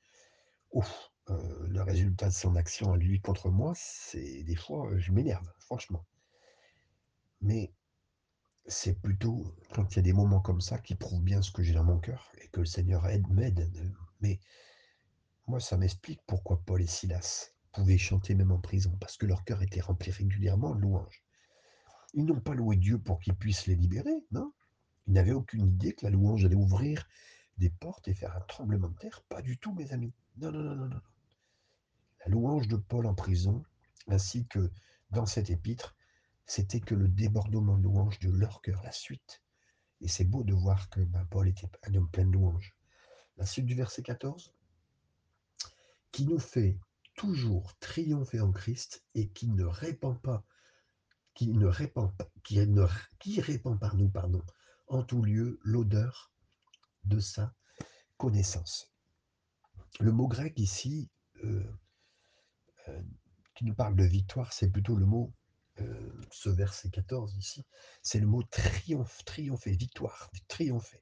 ouf, 0.71 1.11
le 1.27 1.81
résultat 1.81 2.27
de 2.29 2.33
son 2.33 2.55
action 2.55 2.91
à 2.91 2.97
lui 2.97 3.21
contre 3.21 3.49
moi, 3.49 3.73
c'est 3.75 4.43
des 4.43 4.55
fois, 4.55 4.89
je 4.97 5.11
m'énerve, 5.11 5.49
franchement. 5.59 6.05
Mais 7.41 7.73
c'est 8.65 9.01
plutôt 9.01 9.55
quand 9.73 9.93
il 9.93 9.95
y 9.97 9.99
a 9.99 10.03
des 10.03 10.13
moments 10.13 10.41
comme 10.41 10.61
ça 10.61 10.79
qui 10.79 10.95
prouvent 10.95 11.23
bien 11.23 11.41
ce 11.41 11.51
que 11.51 11.63
j'ai 11.63 11.73
dans 11.73 11.83
mon 11.83 11.99
cœur 11.99 12.31
et 12.41 12.47
que 12.49 12.59
le 12.59 12.65
Seigneur 12.65 13.07
aide 13.07 13.27
m'aide. 13.29 13.71
Mais 14.21 14.39
moi, 15.47 15.59
ça 15.59 15.77
m'explique 15.77 16.21
pourquoi 16.27 16.61
Paul 16.65 16.81
et 16.81 16.87
Silas 16.87 17.51
pouvaient 17.73 17.97
chanter 17.97 18.35
même 18.35 18.51
en 18.51 18.59
prison, 18.59 18.95
parce 18.99 19.17
que 19.17 19.25
leur 19.25 19.43
cœur 19.43 19.61
était 19.61 19.81
rempli 19.81 20.11
régulièrement 20.11 20.75
de 20.75 20.81
louanges. 20.81 21.22
Ils 22.13 22.25
n'ont 22.25 22.39
pas 22.39 22.53
loué 22.53 22.75
Dieu 22.75 22.99
pour 22.99 23.19
qu'il 23.19 23.35
puisse 23.35 23.67
les 23.67 23.75
libérer, 23.75 24.23
non? 24.31 24.53
Ils 25.07 25.13
n'avaient 25.13 25.31
aucune 25.31 25.67
idée 25.67 25.93
que 25.93 26.05
la 26.05 26.11
louange 26.11 26.45
allait 26.45 26.55
ouvrir 26.55 27.07
des 27.57 27.69
portes 27.69 28.07
et 28.07 28.13
faire 28.13 28.35
un 28.35 28.41
tremblement 28.41 28.89
de 28.89 28.97
terre. 28.97 29.21
Pas 29.29 29.41
du 29.41 29.57
tout, 29.57 29.73
mes 29.73 29.91
amis. 29.91 30.13
Non, 30.37 30.51
non, 30.51 30.63
non, 30.63 30.75
non, 30.75 30.87
non. 30.87 31.01
La 32.25 32.31
louange 32.31 32.67
de 32.67 32.77
Paul 32.77 33.05
en 33.05 33.13
prison, 33.13 33.63
ainsi 34.07 34.45
que 34.47 34.71
dans 35.11 35.25
cet 35.25 35.49
épître, 35.49 35.95
c'était 36.45 36.79
que 36.79 36.95
le 36.95 37.07
débordement 37.07 37.77
de 37.77 37.83
louange 37.83 38.19
de 38.19 38.29
leur 38.29 38.61
cœur, 38.61 38.81
la 38.83 38.91
suite. 38.91 39.41
Et 40.01 40.07
c'est 40.07 40.25
beau 40.25 40.43
de 40.43 40.53
voir 40.53 40.89
que 40.89 41.01
ben, 41.01 41.25
Paul 41.29 41.47
était 41.47 41.69
un 41.83 41.95
homme 41.95 42.09
plein 42.09 42.25
de 42.25 42.31
louanges. 42.31 42.75
La 43.37 43.45
suite 43.45 43.65
du 43.65 43.75
verset 43.75 44.03
14, 44.03 44.53
qui 46.11 46.25
nous 46.25 46.39
fait 46.39 46.77
toujours 47.15 47.75
triompher 47.79 48.39
en 48.39 48.51
Christ 48.51 49.03
et 49.15 49.29
qui 49.29 49.47
ne 49.47 49.63
répand 49.63 50.19
pas, 50.19 50.43
qui 51.33 51.47
ne 51.47 51.65
répand 51.65 52.11
qui, 52.43 52.65
ne, 52.67 52.85
qui 53.19 53.41
répand 53.41 53.79
par 53.79 53.95
nous, 53.95 54.09
pardon, 54.09 54.41
en 54.87 55.03
tout 55.03 55.21
lieu 55.21 55.59
l'odeur 55.63 56.31
de 57.05 57.19
sa 57.19 57.53
connaissance. 58.17 58.93
Le 59.99 60.11
mot 60.11 60.27
grec 60.27 60.53
ici, 60.57 61.09
euh, 61.43 61.63
euh, 62.87 63.01
qui 63.55 63.65
nous 63.65 63.75
parle 63.75 63.95
de 63.95 64.03
victoire, 64.03 64.53
c'est 64.53 64.69
plutôt 64.69 64.95
le 64.95 65.05
mot 65.05 65.33
euh, 65.79 66.21
ce 66.31 66.49
verset 66.49 66.89
14 66.91 67.35
ici, 67.37 67.65
c'est 68.03 68.19
le 68.19 68.27
mot 68.27 68.43
triomphe, 68.43 69.23
triompher, 69.25 69.71
victoire, 69.71 70.29
triompher. 70.47 71.01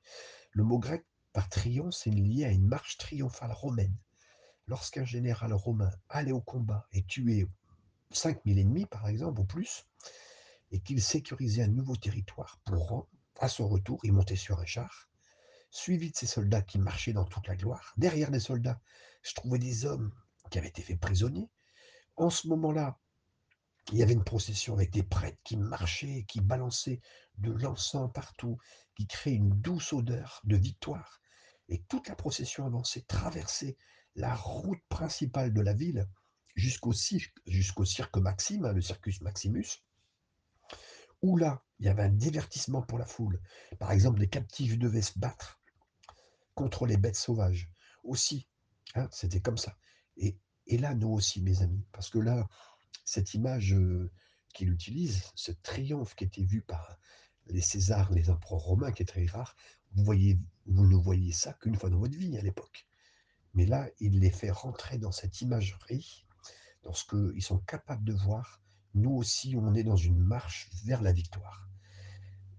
Le 0.52 0.64
mot 0.64 0.80
grec 0.80 1.06
par 1.34 1.50
triomphe, 1.50 1.94
c'est 1.94 2.10
lié 2.10 2.46
à 2.46 2.52
une 2.52 2.68
marche 2.68 2.98
triomphale 2.98 3.52
romaine. 3.52 3.96
Lorsqu'un 4.68 5.04
général 5.04 5.54
romain 5.54 5.92
allait 6.08 6.32
au 6.32 6.42
combat 6.42 6.88
et 6.94 7.04
tuait 7.04 7.48
5000 8.12 8.60
ennemis, 8.60 8.86
par 8.86 9.08
exemple, 9.08 9.42
ou 9.42 9.46
plus, 9.46 9.86
et 10.72 10.80
qu'il 10.80 11.02
sécurisait 11.02 11.64
un 11.64 11.68
nouveau 11.68 11.96
territoire 11.96 12.60
pour, 12.66 13.08
à 13.40 13.48
son 13.48 13.68
retour, 13.68 14.00
il 14.04 14.14
montait 14.14 14.36
sur 14.36 14.60
un 14.60 14.66
char, 14.66 15.10
suivi 15.70 16.12
de 16.12 16.16
ses 16.16 16.28
soldats 16.28 16.62
qui 16.62 16.80
marchaient 16.80 17.14
dans 17.14 17.26
toute 17.26 17.48
la 17.48 17.56
gloire. 17.56 17.94
Derrière 17.98 18.32
les 18.32 18.40
soldats, 18.40 18.80
je 19.24 19.34
trouvais 19.34 19.60
des 19.60 19.86
hommes 19.86 20.14
qui 20.50 20.58
avaient 20.58 20.68
été 20.68 20.82
faits 20.82 21.00
prisonniers. 21.00 21.50
En 22.18 22.30
ce 22.30 22.48
moment-là, 22.48 23.00
il 23.92 23.98
y 23.98 24.04
avait 24.04 24.14
une 24.14 24.24
procession 24.24 24.74
avec 24.74 24.92
des 24.92 25.04
prêtres 25.04 25.40
qui 25.44 25.58
marchaient, 25.58 26.26
qui 26.28 26.40
balançaient 26.40 27.02
de 27.38 27.52
l'encens 27.52 28.12
partout, 28.14 28.58
qui 28.96 29.08
créaient 29.08 29.36
une 29.36 29.62
douce 29.62 29.94
odeur 29.94 30.42
de 30.44 30.56
victoire. 30.56 31.20
Et 31.68 31.82
toute 31.84 32.08
la 32.08 32.16
procession 32.16 32.66
avançait, 32.66 33.02
traversait 33.02 33.78
la 34.16 34.36
route 34.36 34.82
principale 34.90 35.54
de 35.54 35.62
la 35.62 35.74
ville 35.74 36.08
jusqu'au 36.56 36.94
cirque, 36.94 38.18
Maxime, 38.18 38.66
hein, 38.66 38.74
le 38.74 38.82
Circus 38.82 39.22
Maximus, 39.22 39.84
où 41.22 41.38
là, 41.38 41.64
il 41.80 41.86
y 41.86 41.90
avait 41.90 42.04
un 42.04 42.10
divertissement 42.10 42.82
pour 42.82 42.98
la 42.98 43.06
foule. 43.06 43.42
Par 43.80 43.92
exemple, 43.92 44.20
les 44.20 44.28
captifs 44.28 44.78
devaient 44.78 45.02
se 45.02 45.18
battre 45.18 45.62
contre 46.56 46.86
les 46.86 46.98
bêtes 46.98 47.16
sauvages. 47.16 47.70
Aussi, 48.04 48.48
hein, 48.96 49.08
c'était 49.12 49.42
comme 49.42 49.58
ça. 49.58 49.78
Et, 50.18 50.38
là, 50.78 50.94
nous 50.96 51.10
aussi, 51.10 51.42
mes 51.42 51.62
amis, 51.62 51.86
parce 51.92 52.10
que 52.10 52.20
là, 52.20 52.48
cette 53.04 53.34
image 53.34 53.76
qu'il 54.54 54.72
utilise, 54.72 55.24
ce 55.36 55.52
triomphe 55.52 56.16
qui 56.16 56.24
était 56.24 56.46
vu 56.46 56.62
par 56.62 56.98
les 57.48 57.62
Césars, 57.62 58.12
les 58.12 58.30
empereurs 58.30 58.60
romains, 58.60 58.92
qui 58.92 59.04
est 59.04 59.06
très 59.06 59.26
rare, 59.26 59.56
vous, 59.94 60.04
voyez, 60.04 60.40
vous 60.66 60.86
ne 60.86 60.96
voyez 60.96 61.32
ça 61.32 61.54
qu'une 61.54 61.76
fois 61.76 61.90
dans 61.90 62.00
votre 62.00 62.18
vie 62.18 62.38
à 62.38 62.42
l'époque. 62.42 62.88
Mais 63.54 63.66
là, 63.66 63.90
il 64.00 64.20
les 64.20 64.30
fait 64.30 64.52
rentrer 64.52 64.98
dans 64.98 65.12
cette 65.12 65.42
imagerie, 65.42 66.26
dans 66.84 66.94
ce 66.94 67.06
qu'ils 67.06 67.44
sont 67.44 67.60
capables 67.60 68.04
de 68.04 68.14
voir. 68.14 68.62
Nous 68.94 69.12
aussi, 69.12 69.56
on 69.58 69.74
est 69.74 69.84
dans 69.84 69.96
une 69.96 70.20
marche 70.20 70.70
vers 70.86 71.02
la 71.02 71.12
victoire. 71.12 71.70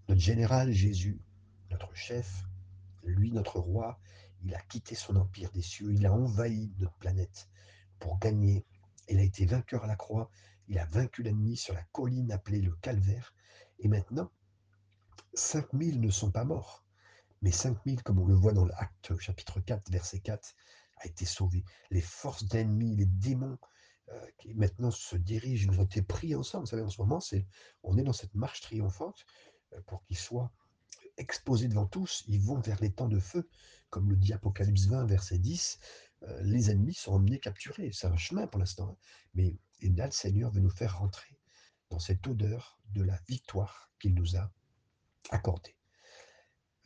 Notre 0.09 0.21
général 0.21 0.73
Jésus, 0.73 1.21
notre 1.71 1.95
chef, 1.95 2.45
lui, 3.05 3.33
notre 3.33 3.59
roi, 3.59 4.01
il 4.45 4.55
a 4.55 4.61
quitté 4.61 4.95
son 4.95 5.17
empire 5.17 5.51
des 5.53 5.63
cieux, 5.63 5.93
il 5.93 6.07
a 6.07 6.13
envahi 6.13 6.73
notre 6.79 6.95
planète 6.95 7.49
pour 7.99 8.19
gagner 8.19 8.65
il 9.09 9.19
a 9.19 9.23
été 9.23 9.47
vainqueur 9.47 9.85
à 9.85 9.87
la 9.87 9.97
croix. 9.97 10.31
Il 10.69 10.79
a 10.79 10.87
vaincu 10.87 11.23
l'ennemi 11.23 11.57
sur 11.57 11.75
la 11.75 11.83
colline 11.93 12.33
appelée 12.33 12.61
le 12.61 12.75
calvaire. 12.77 13.35
Et 13.81 13.89
maintenant, 13.89 14.31
5000 15.35 16.01
ne 16.01 16.11
sont 16.11 16.31
pas 16.31 16.45
morts. 16.45 16.85
Mais 17.43 17.51
5000, 17.51 18.03
comme 18.03 18.21
on 18.21 18.27
le 18.27 18.35
voit 18.35 18.53
dans 18.53 18.65
l'acte 18.65 19.19
chapitre 19.19 19.61
4, 19.61 19.91
verset 19.91 20.21
4, 20.21 20.55
a 20.99 21.07
été 21.07 21.25
sauvé. 21.25 21.65
Les 21.91 22.01
forces 22.01 22.45
d'ennemis, 22.45 22.97
les 22.97 23.07
démons 23.07 23.59
qui 24.38 24.55
maintenant 24.55 24.90
se 24.90 25.16
dirigent, 25.16 25.72
ils 25.72 25.81
ont 25.81 25.85
été 25.85 26.03
pris 26.03 26.35
ensemble. 26.35 26.64
Vous 26.64 26.70
savez, 26.70 26.83
en 26.83 26.88
ce 26.88 27.01
moment, 27.01 27.20
on 27.83 27.96
est 27.96 28.03
dans 28.03 28.12
cette 28.12 28.35
marche 28.35 28.61
triomphante 28.61 29.25
euh, 29.72 29.81
pour 29.87 30.03
qu'ils 30.05 30.18
soient 30.18 30.53
exposés 31.16 31.68
devant 31.68 31.87
tous. 31.87 32.25
Ils 32.29 32.40
vont 32.40 32.61
vers 32.61 32.81
les 32.81 32.92
temps 32.92 33.09
de 33.09 33.18
feu, 33.18 33.48
comme 33.90 34.11
le 34.11 34.16
dit 34.16 34.33
Apocalypse 34.33 34.87
20, 34.87 35.07
verset 35.07 35.38
10. 35.38 35.79
Euh, 36.22 36.42
les 36.42 36.70
ennemis 36.70 36.94
sont 36.94 37.12
emmenés 37.12 37.38
capturés. 37.38 37.90
C'est 37.92 38.07
un 38.07 38.16
chemin 38.16 38.46
pour 38.46 38.61
l'instant. 38.61 38.90
Hein. 38.90 38.96
Mais 39.35 39.57
et 39.81 39.90
là, 39.90 40.07
le 40.07 40.12
Seigneur 40.12 40.51
veut 40.51 40.61
nous 40.61 40.70
faire 40.70 40.98
rentrer 40.98 41.37
dans 41.90 41.98
cette 41.98 42.27
odeur 42.27 42.79
de 42.90 43.03
la 43.03 43.18
victoire 43.29 43.90
qu'il 43.98 44.14
nous 44.14 44.37
a 44.37 44.51
accordée. 45.31 45.77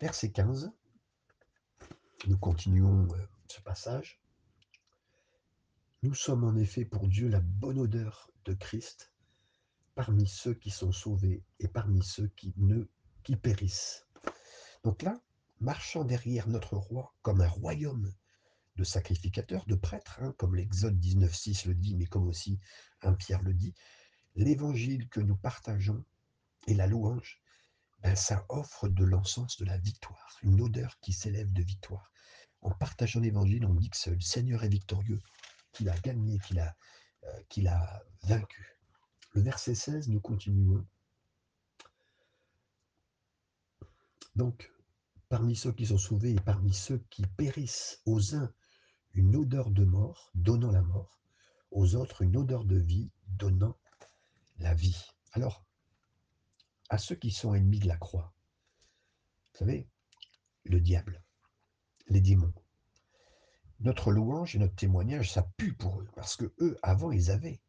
Verset 0.01 0.31
15. 0.31 0.73
Nous 2.27 2.39
continuons 2.39 3.07
euh, 3.15 3.27
ce 3.49 3.61
passage. 3.61 4.21
Nous 6.03 6.15
sommes 6.15 6.45
en 6.45 6.57
effet 6.57 6.85
pour 6.85 7.09
Dieu 7.09 7.29
la 7.29 7.41
bonne 7.41 7.79
odeur 7.79 8.31
de 8.45 8.53
Christ 8.53 9.13
parmi 9.95 10.29
ceux 10.29 10.55
qui 10.55 10.71
sont 10.71 10.93
sauvés 10.93 11.43
et 11.59 11.69
parmi 11.69 12.03
ceux 12.03 12.29
qui 12.29 12.53
ne 12.59 12.85
qui 13.23 13.35
périssent. 13.35 14.07
Donc 14.85 15.03
là, 15.03 15.21
marchant 15.59 16.05
derrière 16.05 16.49
notre 16.49 16.77
roi 16.77 17.15
comme 17.23 17.41
un 17.41 17.49
royaume 17.49 18.13
de 18.77 18.85
sacrificateurs, 18.85 19.65
de 19.67 19.75
prêtres, 19.75 20.19
hein, 20.21 20.35
comme 20.37 20.55
l'Exode 20.55 21.01
19.6 21.01 21.67
le 21.67 21.75
dit, 21.75 21.97
mais 21.97 22.07
comme 22.07 22.29
aussi 22.29 22.61
un 23.03 23.15
Pierre 23.15 23.43
le 23.43 23.55
dit, 23.55 23.75
l'évangile 24.35 25.09
que 25.09 25.21
nous 25.21 25.37
partageons 25.37 26.05
et 26.67 26.75
la 26.75 26.87
louange, 26.87 27.41
ben, 28.03 28.15
ça 28.15 28.45
offre 28.51 28.89
de 28.89 29.05
l'encens 29.05 29.57
de 29.57 29.65
la 29.65 29.79
victoire, 29.79 30.39
une 30.43 30.61
odeur 30.61 31.01
qui 31.01 31.13
s'élève 31.13 31.53
de 31.53 31.63
victoire. 31.63 32.13
En 32.61 32.71
partageant 32.71 33.21
l'évangile, 33.21 33.65
on 33.65 33.75
dit 33.75 33.91
que 33.91 34.11
le 34.11 34.21
Seigneur 34.21 34.63
est 34.63 34.69
victorieux, 34.69 35.23
qu'il 35.77 35.89
a 35.91 35.99
gagné, 35.99 36.39
qu'il 36.39 36.59
a, 36.59 36.77
euh, 37.25 37.99
vaincu. 38.23 38.79
Le 39.33 39.43
verset 39.43 39.75
16, 39.75 40.09
nous 40.09 40.21
continuons. 40.21 40.87
Donc, 44.35 44.73
parmi 45.29 45.55
ceux 45.55 45.73
qui 45.73 45.87
sont 45.87 45.99
sauvés 45.99 46.33
et 46.33 46.41
parmi 46.41 46.73
ceux 46.73 46.99
qui 47.11 47.23
périssent, 47.37 48.01
aux 48.07 48.35
uns 48.35 48.53
une 49.13 49.37
odeur 49.37 49.71
de 49.71 49.85
mort, 49.85 50.31
donnant 50.35 50.71
la 50.71 50.83
mort, 50.83 51.21
aux 51.71 51.95
autres 51.95 52.23
une 52.23 52.37
odeur 52.37 52.65
de 52.65 52.79
vie, 52.79 53.11
donnant 53.29 53.77
la 54.59 54.75
vie. 54.75 55.03
Alors, 55.33 55.65
à 56.89 56.99
ceux 56.99 57.17
qui 57.17 57.31
sont 57.31 57.55
ennemis 57.55 57.81
de 57.81 57.89
la 57.89 57.97
croix, 57.97 58.35
vous 59.53 59.59
savez, 59.59 59.89
le 60.65 60.81
diable, 60.81 61.23
les 62.09 62.21
démons, 62.21 62.53
notre 63.81 64.11
louange 64.11 64.57
et 64.57 64.59
notre 64.59 64.75
témoignage, 64.75 65.33
ça 65.33 65.43
pue 65.57 65.75
pour 65.75 66.01
eux, 66.01 66.09
parce 66.15 66.37
que 66.37 66.53
eux, 66.61 66.77
avant, 66.83 67.11
ils 67.11 67.31
avaient. 67.31 67.61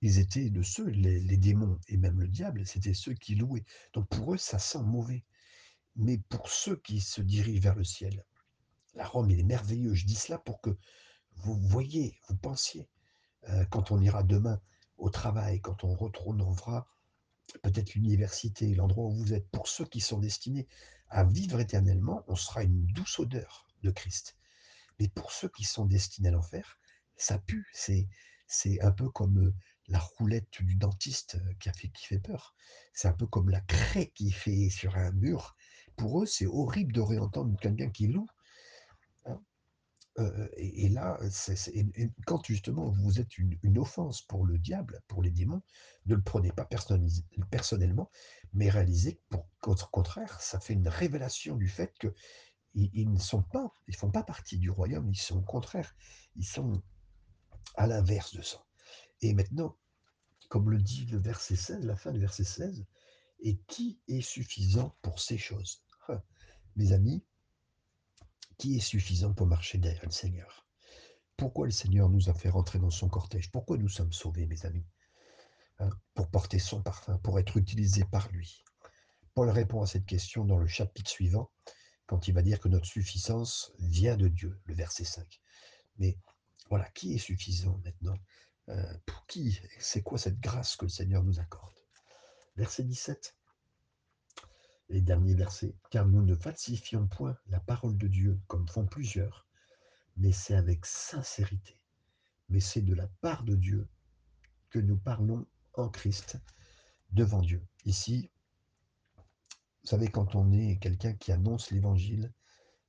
Ils 0.00 0.18
étaient 0.18 0.50
de 0.50 0.62
ceux, 0.62 0.88
les, 0.88 1.36
démons 1.36 1.78
et 1.86 1.96
même 1.96 2.20
le 2.20 2.26
diable, 2.26 2.66
c'était 2.66 2.94
ceux 2.94 3.14
qui 3.14 3.36
louaient. 3.36 3.64
Donc 3.92 4.08
pour 4.08 4.34
eux, 4.34 4.38
ça 4.38 4.58
sent 4.58 4.82
mauvais. 4.82 5.24
Mais 5.94 6.18
pour 6.18 6.48
ceux 6.48 6.76
qui 6.76 7.00
se 7.00 7.20
dirigent 7.20 7.62
vers 7.62 7.76
le 7.76 7.84
ciel, 7.84 8.24
la 8.94 9.06
Rome, 9.06 9.30
il 9.30 9.38
est 9.38 9.44
merveilleux. 9.44 9.94
Je 9.94 10.04
dis 10.04 10.16
cela 10.16 10.38
pour 10.38 10.60
que 10.60 10.76
vous 11.36 11.54
voyez, 11.54 12.18
vous 12.28 12.36
pensiez, 12.36 12.88
euh, 13.48 13.64
quand 13.66 13.92
on 13.92 14.00
ira 14.00 14.24
demain 14.24 14.60
au 14.98 15.08
travail, 15.08 15.60
quand 15.60 15.84
on 15.84 15.94
retournera 15.94 16.88
peut-être 17.62 17.94
l'université, 17.94 18.74
l'endroit 18.74 19.06
où 19.06 19.14
vous 19.14 19.34
êtes, 19.34 19.48
pour 19.50 19.68
ceux 19.68 19.84
qui 19.84 20.00
sont 20.00 20.18
destinés 20.18 20.66
à 21.08 21.24
vivre 21.24 21.60
éternellement, 21.60 22.24
on 22.26 22.36
sera 22.36 22.62
une 22.62 22.86
douce 22.86 23.18
odeur 23.18 23.68
de 23.82 23.90
Christ. 23.90 24.36
Mais 25.02 25.08
pour 25.08 25.32
ceux 25.32 25.48
qui 25.48 25.64
sont 25.64 25.84
destinés 25.84 26.28
à 26.28 26.30
l'enfer, 26.30 26.78
ça 27.16 27.36
pue. 27.36 27.66
C'est, 27.72 28.06
c'est 28.46 28.80
un 28.82 28.92
peu 28.92 29.10
comme 29.10 29.48
euh, 29.48 29.54
la 29.88 29.98
roulette 29.98 30.62
du 30.62 30.76
dentiste 30.76 31.34
euh, 31.34 31.54
qui, 31.58 31.70
fait, 31.70 31.88
qui 31.88 32.06
fait 32.06 32.20
peur. 32.20 32.54
C'est 32.94 33.08
un 33.08 33.12
peu 33.12 33.26
comme 33.26 33.50
la 33.50 33.62
craie 33.62 34.12
qui 34.14 34.30
fait 34.30 34.70
sur 34.70 34.96
un 34.96 35.10
mur. 35.10 35.56
Pour 35.96 36.22
eux, 36.22 36.26
c'est 36.26 36.46
horrible 36.46 36.92
de 36.92 37.00
réentendre 37.00 37.58
quelqu'un 37.58 37.90
qui 37.90 38.06
loue 38.06 38.28
Heu 40.18 40.50
et 40.56 40.84
et 40.84 40.88
là, 40.90 41.18
quand 42.26 42.44
justement 42.44 42.90
vous 42.90 43.18
êtes 43.18 43.38
une 43.38 43.78
offense 43.78 44.20
pour 44.22 44.44
le 44.44 44.58
diable, 44.58 45.00
pour 45.08 45.22
les 45.22 45.30
démons, 45.30 45.62
ne 46.04 46.14
le 46.14 46.22
prenez 46.22 46.52
pas 46.52 46.68
personnellement, 47.50 48.10
mais 48.52 48.68
réalisez 48.68 49.14
que 49.30 49.36
qu'au 49.60 49.74
contraire, 49.90 50.38
ça 50.40 50.60
fait 50.60 50.74
une 50.74 50.88
révélation 50.88 51.56
du 51.56 51.68
fait 51.68 51.94
qu'ils 51.98 52.12
ils 52.74 53.10
ne 53.10 53.18
sont 53.18 53.42
pas 53.42 53.72
ils 53.88 53.96
font 53.96 54.10
pas 54.10 54.22
partie 54.22 54.58
du 54.58 54.70
royaume, 54.70 55.08
ils 55.10 55.16
sont 55.20 55.38
au 55.38 55.42
contraire, 55.42 55.94
ils 56.36 56.46
sont 56.46 56.82
à 57.76 57.86
l'inverse 57.86 58.34
de 58.34 58.42
ça 58.42 58.64
et 59.22 59.34
maintenant, 59.34 59.76
comme 60.48 60.70
le 60.70 60.80
dit 60.82 61.06
le 61.06 61.18
verset 61.18 61.56
16, 61.56 61.86
la 61.86 61.96
fin 61.96 62.10
du 62.10 62.18
verset 62.18 62.44
16: 62.44 62.84
«Et 63.40 63.58
qui 63.68 64.00
est 64.08 64.20
suffisant 64.20 64.96
pour 65.00 65.20
ces 65.20 65.38
choses?» 65.38 65.82
hein, 66.08 66.20
mes 66.76 66.92
amis, 66.92 67.24
qui 68.58 68.76
est 68.76 68.80
suffisant 68.80 69.32
pour 69.32 69.46
marcher 69.46 69.78
derrière 69.78 70.04
le 70.04 70.10
Seigneur? 70.10 70.66
Pourquoi 71.36 71.66
le 71.66 71.72
Seigneur 71.72 72.08
nous 72.08 72.28
a 72.28 72.34
fait 72.34 72.50
rentrer 72.50 72.78
dans 72.78 72.90
son 72.90 73.08
cortège? 73.08 73.50
Pourquoi 73.50 73.78
nous 73.78 73.88
sommes 73.88 74.12
sauvés, 74.12 74.46
mes 74.46 74.66
amis? 74.66 74.84
Hein, 75.78 75.90
pour 76.14 76.28
porter 76.28 76.58
son 76.58 76.82
parfum, 76.82 77.18
pour 77.18 77.38
être 77.38 77.56
utilisés 77.56 78.04
par 78.04 78.28
lui. 78.30 78.64
Paul 79.34 79.48
répond 79.48 79.82
à 79.82 79.86
cette 79.86 80.04
question 80.04 80.44
dans 80.44 80.58
le 80.58 80.66
chapitre 80.66 81.10
suivant, 81.10 81.50
quand 82.06 82.28
il 82.28 82.34
va 82.34 82.42
dire 82.42 82.60
que 82.60 82.68
notre 82.68 82.86
suffisance 82.86 83.72
vient 83.78 84.16
de 84.16 84.28
Dieu, 84.28 84.60
le 84.64 84.74
verset 84.74 85.04
5. 85.04 85.40
Mais 85.98 86.18
voilà, 86.68 86.88
qui 86.90 87.14
est 87.14 87.18
suffisant 87.18 87.80
maintenant? 87.84 88.18
Euh, 88.68 88.94
pour 89.06 89.26
qui? 89.26 89.60
C'est 89.78 90.02
quoi 90.02 90.18
cette 90.18 90.40
grâce 90.40 90.76
que 90.76 90.84
le 90.84 90.90
Seigneur 90.90 91.22
nous 91.22 91.40
accorde? 91.40 91.74
Verset 92.56 92.84
17, 92.84 93.36
les 94.88 95.00
derniers 95.00 95.34
versets. 95.34 95.74
Car 95.90 96.06
nous 96.06 96.22
ne 96.22 96.34
falsifions 96.34 97.06
point 97.06 97.36
la 97.46 97.60
parole 97.60 97.96
de 97.96 98.08
Dieu 98.08 98.40
comme 98.46 98.68
font 98.68 98.86
plusieurs, 98.86 99.46
mais 100.16 100.32
c'est 100.32 100.54
avec 100.54 100.86
sincérité. 100.86 101.80
Mais 102.48 102.60
c'est 102.60 102.82
de 102.82 102.94
la 102.94 103.06
part 103.20 103.44
de 103.44 103.56
Dieu 103.56 103.88
que 104.70 104.78
nous 104.78 104.98
parlons 104.98 105.46
en 105.74 105.88
Christ 105.88 106.38
devant 107.10 107.40
Dieu. 107.40 107.62
Ici, 107.84 108.30
vous 109.82 109.88
savez, 109.88 110.08
quand 110.08 110.34
on 110.36 110.52
est 110.52 110.78
quelqu'un 110.78 111.12
qui 111.14 111.32
annonce 111.32 111.70
l'évangile, 111.70 112.32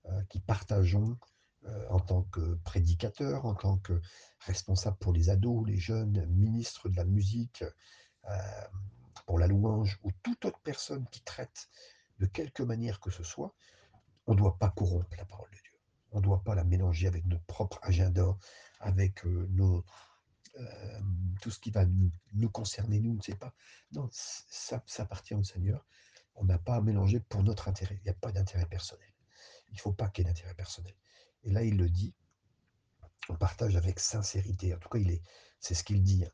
euh, 0.06 0.22
qui 0.30 0.40
partageons 0.40 1.18
euh, 1.66 1.88
en 1.90 2.00
tant 2.00 2.24
que 2.24 2.56
prédicateur, 2.64 3.46
en 3.46 3.56
tant 3.56 3.78
que 3.78 4.00
responsable 4.42 4.98
pour 4.98 5.14
les 5.14 5.30
ados, 5.30 5.66
les 5.66 5.78
jeunes, 5.78 6.26
ministre 6.28 6.90
de 6.90 6.96
la 6.96 7.06
musique, 7.06 7.64
euh, 8.30 8.68
pour 9.26 9.40
la 9.40 9.48
louange, 9.48 9.98
ou 10.04 10.12
toute 10.22 10.46
autre 10.46 10.60
personne 10.64 11.08
qui 11.10 11.22
traite 11.24 11.70
de 12.20 12.28
quelque 12.28 12.62
manière 12.62 13.00
que 13.00 13.10
ce 13.10 13.24
soit, 13.24 13.56
on 14.28 14.34
ne 14.34 14.38
doit 14.38 14.58
pas 14.60 14.70
corrompre 14.70 15.16
la 15.18 15.26
parole 15.26 15.50
de 15.50 15.56
Dieu. 15.56 15.80
On 16.12 16.18
ne 16.18 16.24
doit 16.24 16.44
pas 16.44 16.54
la 16.54 16.64
mélanger 16.64 17.08
avec 17.08 17.26
notre 17.26 17.46
propre 17.46 17.80
agenda, 17.82 18.38
avec 18.80 19.24
tout 21.42 21.50
ce 21.50 21.60
qui 21.60 21.72
va 21.72 21.86
nous, 22.34 22.50
concerner, 22.50 23.00
nous, 23.00 23.12
on 23.12 23.16
ne 23.16 23.22
sait 23.22 23.36
pas. 23.36 23.54
Non, 23.94 24.08
ça 24.12 24.84
appartient 25.00 25.34
au 25.34 25.44
Seigneur. 25.44 25.84
On 26.36 26.46
n'a 26.46 26.58
pas 26.58 26.76
à 26.76 26.82
mélanger 26.82 27.20
pour 27.20 27.44
notre 27.44 27.68
intérêt. 27.68 27.98
Il 28.02 28.04
n'y 28.04 28.10
a 28.10 28.16
pas 28.16 28.32
d'intérêt 28.32 28.66
personnel. 28.66 29.08
Il 29.70 29.76
ne 29.76 29.80
faut 29.80 29.94
pas 29.94 30.10
qu'il 30.10 30.26
y 30.26 30.30
ait 30.30 30.34
d'intérêt 30.34 30.54
personnel. 30.56 30.96
Et 31.44 31.52
là, 31.52 31.64
il 31.64 31.78
le 31.78 31.90
dit, 31.90 32.14
on 33.30 33.36
partage 33.36 33.76
avec 33.76 34.00
sincérité. 34.00 34.74
En 34.74 34.80
tout 34.80 34.90
cas, 34.90 35.00
il 35.00 35.12
est, 35.12 35.22
c'est 35.60 35.74
ce 35.74 35.84
qu'il 35.84 36.04
dit. 36.04 36.26
hein. 36.26 36.32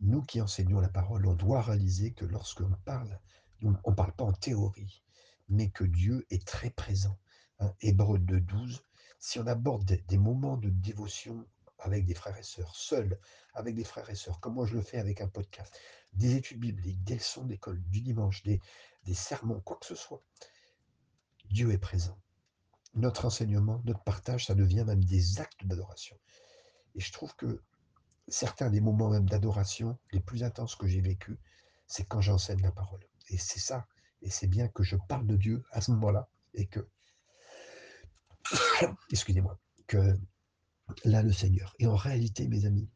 Nous 0.00 0.22
qui 0.22 0.40
enseignons 0.40 0.80
la 0.80 0.88
parole, 0.88 1.26
on 1.26 1.34
doit 1.34 1.62
réaliser 1.62 2.12
que 2.12 2.24
lorsqu'on 2.24 2.70
parle, 2.84 3.18
on 3.62 3.70
ne 3.70 3.94
parle 3.94 4.12
pas 4.12 4.24
en 4.24 4.32
théorie, 4.32 5.02
mais 5.48 5.70
que 5.70 5.84
Dieu 5.84 6.26
est 6.30 6.46
très 6.46 6.70
présent. 6.70 7.18
Hein. 7.58 7.74
Hébreu 7.80 8.18
2.12, 8.18 8.80
si 9.18 9.40
on 9.40 9.46
aborde 9.46 9.84
des, 9.84 9.98
des 10.02 10.18
moments 10.18 10.56
de 10.56 10.70
dévotion 10.70 11.44
avec 11.80 12.04
des 12.04 12.14
frères 12.14 12.36
et 12.36 12.42
sœurs, 12.42 12.74
seuls, 12.76 13.18
avec 13.54 13.74
des 13.74 13.84
frères 13.84 14.08
et 14.10 14.14
sœurs, 14.14 14.40
comme 14.40 14.54
moi 14.54 14.66
je 14.66 14.74
le 14.74 14.82
fais 14.82 14.98
avec 14.98 15.20
un 15.20 15.28
podcast, 15.28 15.76
des 16.12 16.34
études 16.36 16.60
bibliques, 16.60 17.02
des 17.04 17.14
leçons 17.14 17.44
d'école 17.44 17.80
du 17.88 18.00
dimanche, 18.00 18.42
des, 18.42 18.60
des 19.08 19.14
sermons, 19.14 19.60
quoi 19.60 19.78
que 19.80 19.86
ce 19.86 19.94
soit, 19.94 20.22
Dieu 21.46 21.72
est 21.72 21.78
présent. 21.78 22.18
Notre 22.94 23.24
enseignement, 23.24 23.80
notre 23.86 24.02
partage, 24.02 24.46
ça 24.46 24.54
devient 24.54 24.84
même 24.86 25.02
des 25.02 25.40
actes 25.40 25.64
d'adoration. 25.64 26.16
Et 26.94 27.00
je 27.00 27.10
trouve 27.10 27.34
que 27.34 27.62
certains 28.28 28.68
des 28.68 28.82
moments 28.82 29.08
même 29.08 29.26
d'adoration 29.26 29.98
les 30.12 30.20
plus 30.20 30.42
intenses 30.42 30.76
que 30.76 30.86
j'ai 30.86 31.00
vécus, 31.00 31.38
c'est 31.86 32.04
quand 32.04 32.20
j'enseigne 32.20 32.60
la 32.60 32.70
parole. 32.70 33.02
Et 33.30 33.38
c'est 33.38 33.60
ça. 33.60 33.86
Et 34.20 34.28
c'est 34.28 34.46
bien 34.46 34.68
que 34.68 34.82
je 34.82 34.96
parle 35.08 35.26
de 35.26 35.36
Dieu 35.36 35.64
à 35.70 35.80
ce 35.80 35.90
moment-là 35.92 36.28
et 36.52 36.66
que, 36.66 36.86
excusez-moi, 39.10 39.58
que 39.86 40.18
là 41.04 41.22
le 41.22 41.32
Seigneur. 41.32 41.74
Et 41.78 41.86
en 41.86 41.96
réalité, 41.96 42.46
mes 42.46 42.66
amis, 42.66 42.90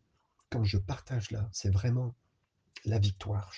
quand 0.51 0.65
je 0.65 0.77
partage 0.77 1.31
là, 1.31 1.49
c'est 1.53 1.71
vraiment 1.71 2.15
la 2.85 2.99
victoire. 2.99 3.55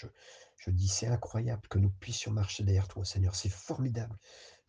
Je 0.65 0.71
dis, 0.71 0.89
c'est 0.89 1.09
incroyable 1.09 1.69
que 1.69 1.79
nous 1.79 1.91
puissions 1.91 2.33
marcher 2.33 2.65
derrière 2.65 2.89
toi, 2.89 3.05
Seigneur. 3.05 3.35
C'est 3.35 3.51
formidable 3.51 4.17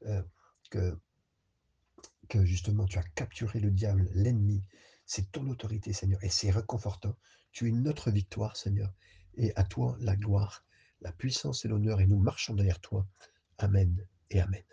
euh, 0.05 0.21
que, 0.69 0.99
que 2.27 2.43
justement 2.43 2.85
tu 2.85 2.97
as 2.97 3.03
capturé 3.03 3.61
le 3.61 3.71
diable, 3.71 4.09
l'ennemi. 4.13 4.67
C'est 5.05 5.31
ton 5.31 5.47
autorité, 5.47 5.93
Seigneur. 5.93 6.21
Et 6.21 6.29
c'est 6.29 6.51
réconfortant. 6.51 7.15
Tu 7.53 7.69
es 7.69 7.71
notre 7.71 8.11
victoire, 8.11 8.57
Seigneur. 8.57 8.93
Et 9.35 9.53
à 9.55 9.63
toi 9.63 9.95
la 10.01 10.17
gloire, 10.17 10.65
la 10.99 11.13
puissance 11.13 11.63
et 11.63 11.69
l'honneur. 11.69 12.01
Et 12.01 12.07
nous 12.07 12.19
marchons 12.19 12.55
derrière 12.55 12.81
toi. 12.81 13.07
Amen 13.57 14.05
et 14.31 14.41
Amen. 14.41 14.63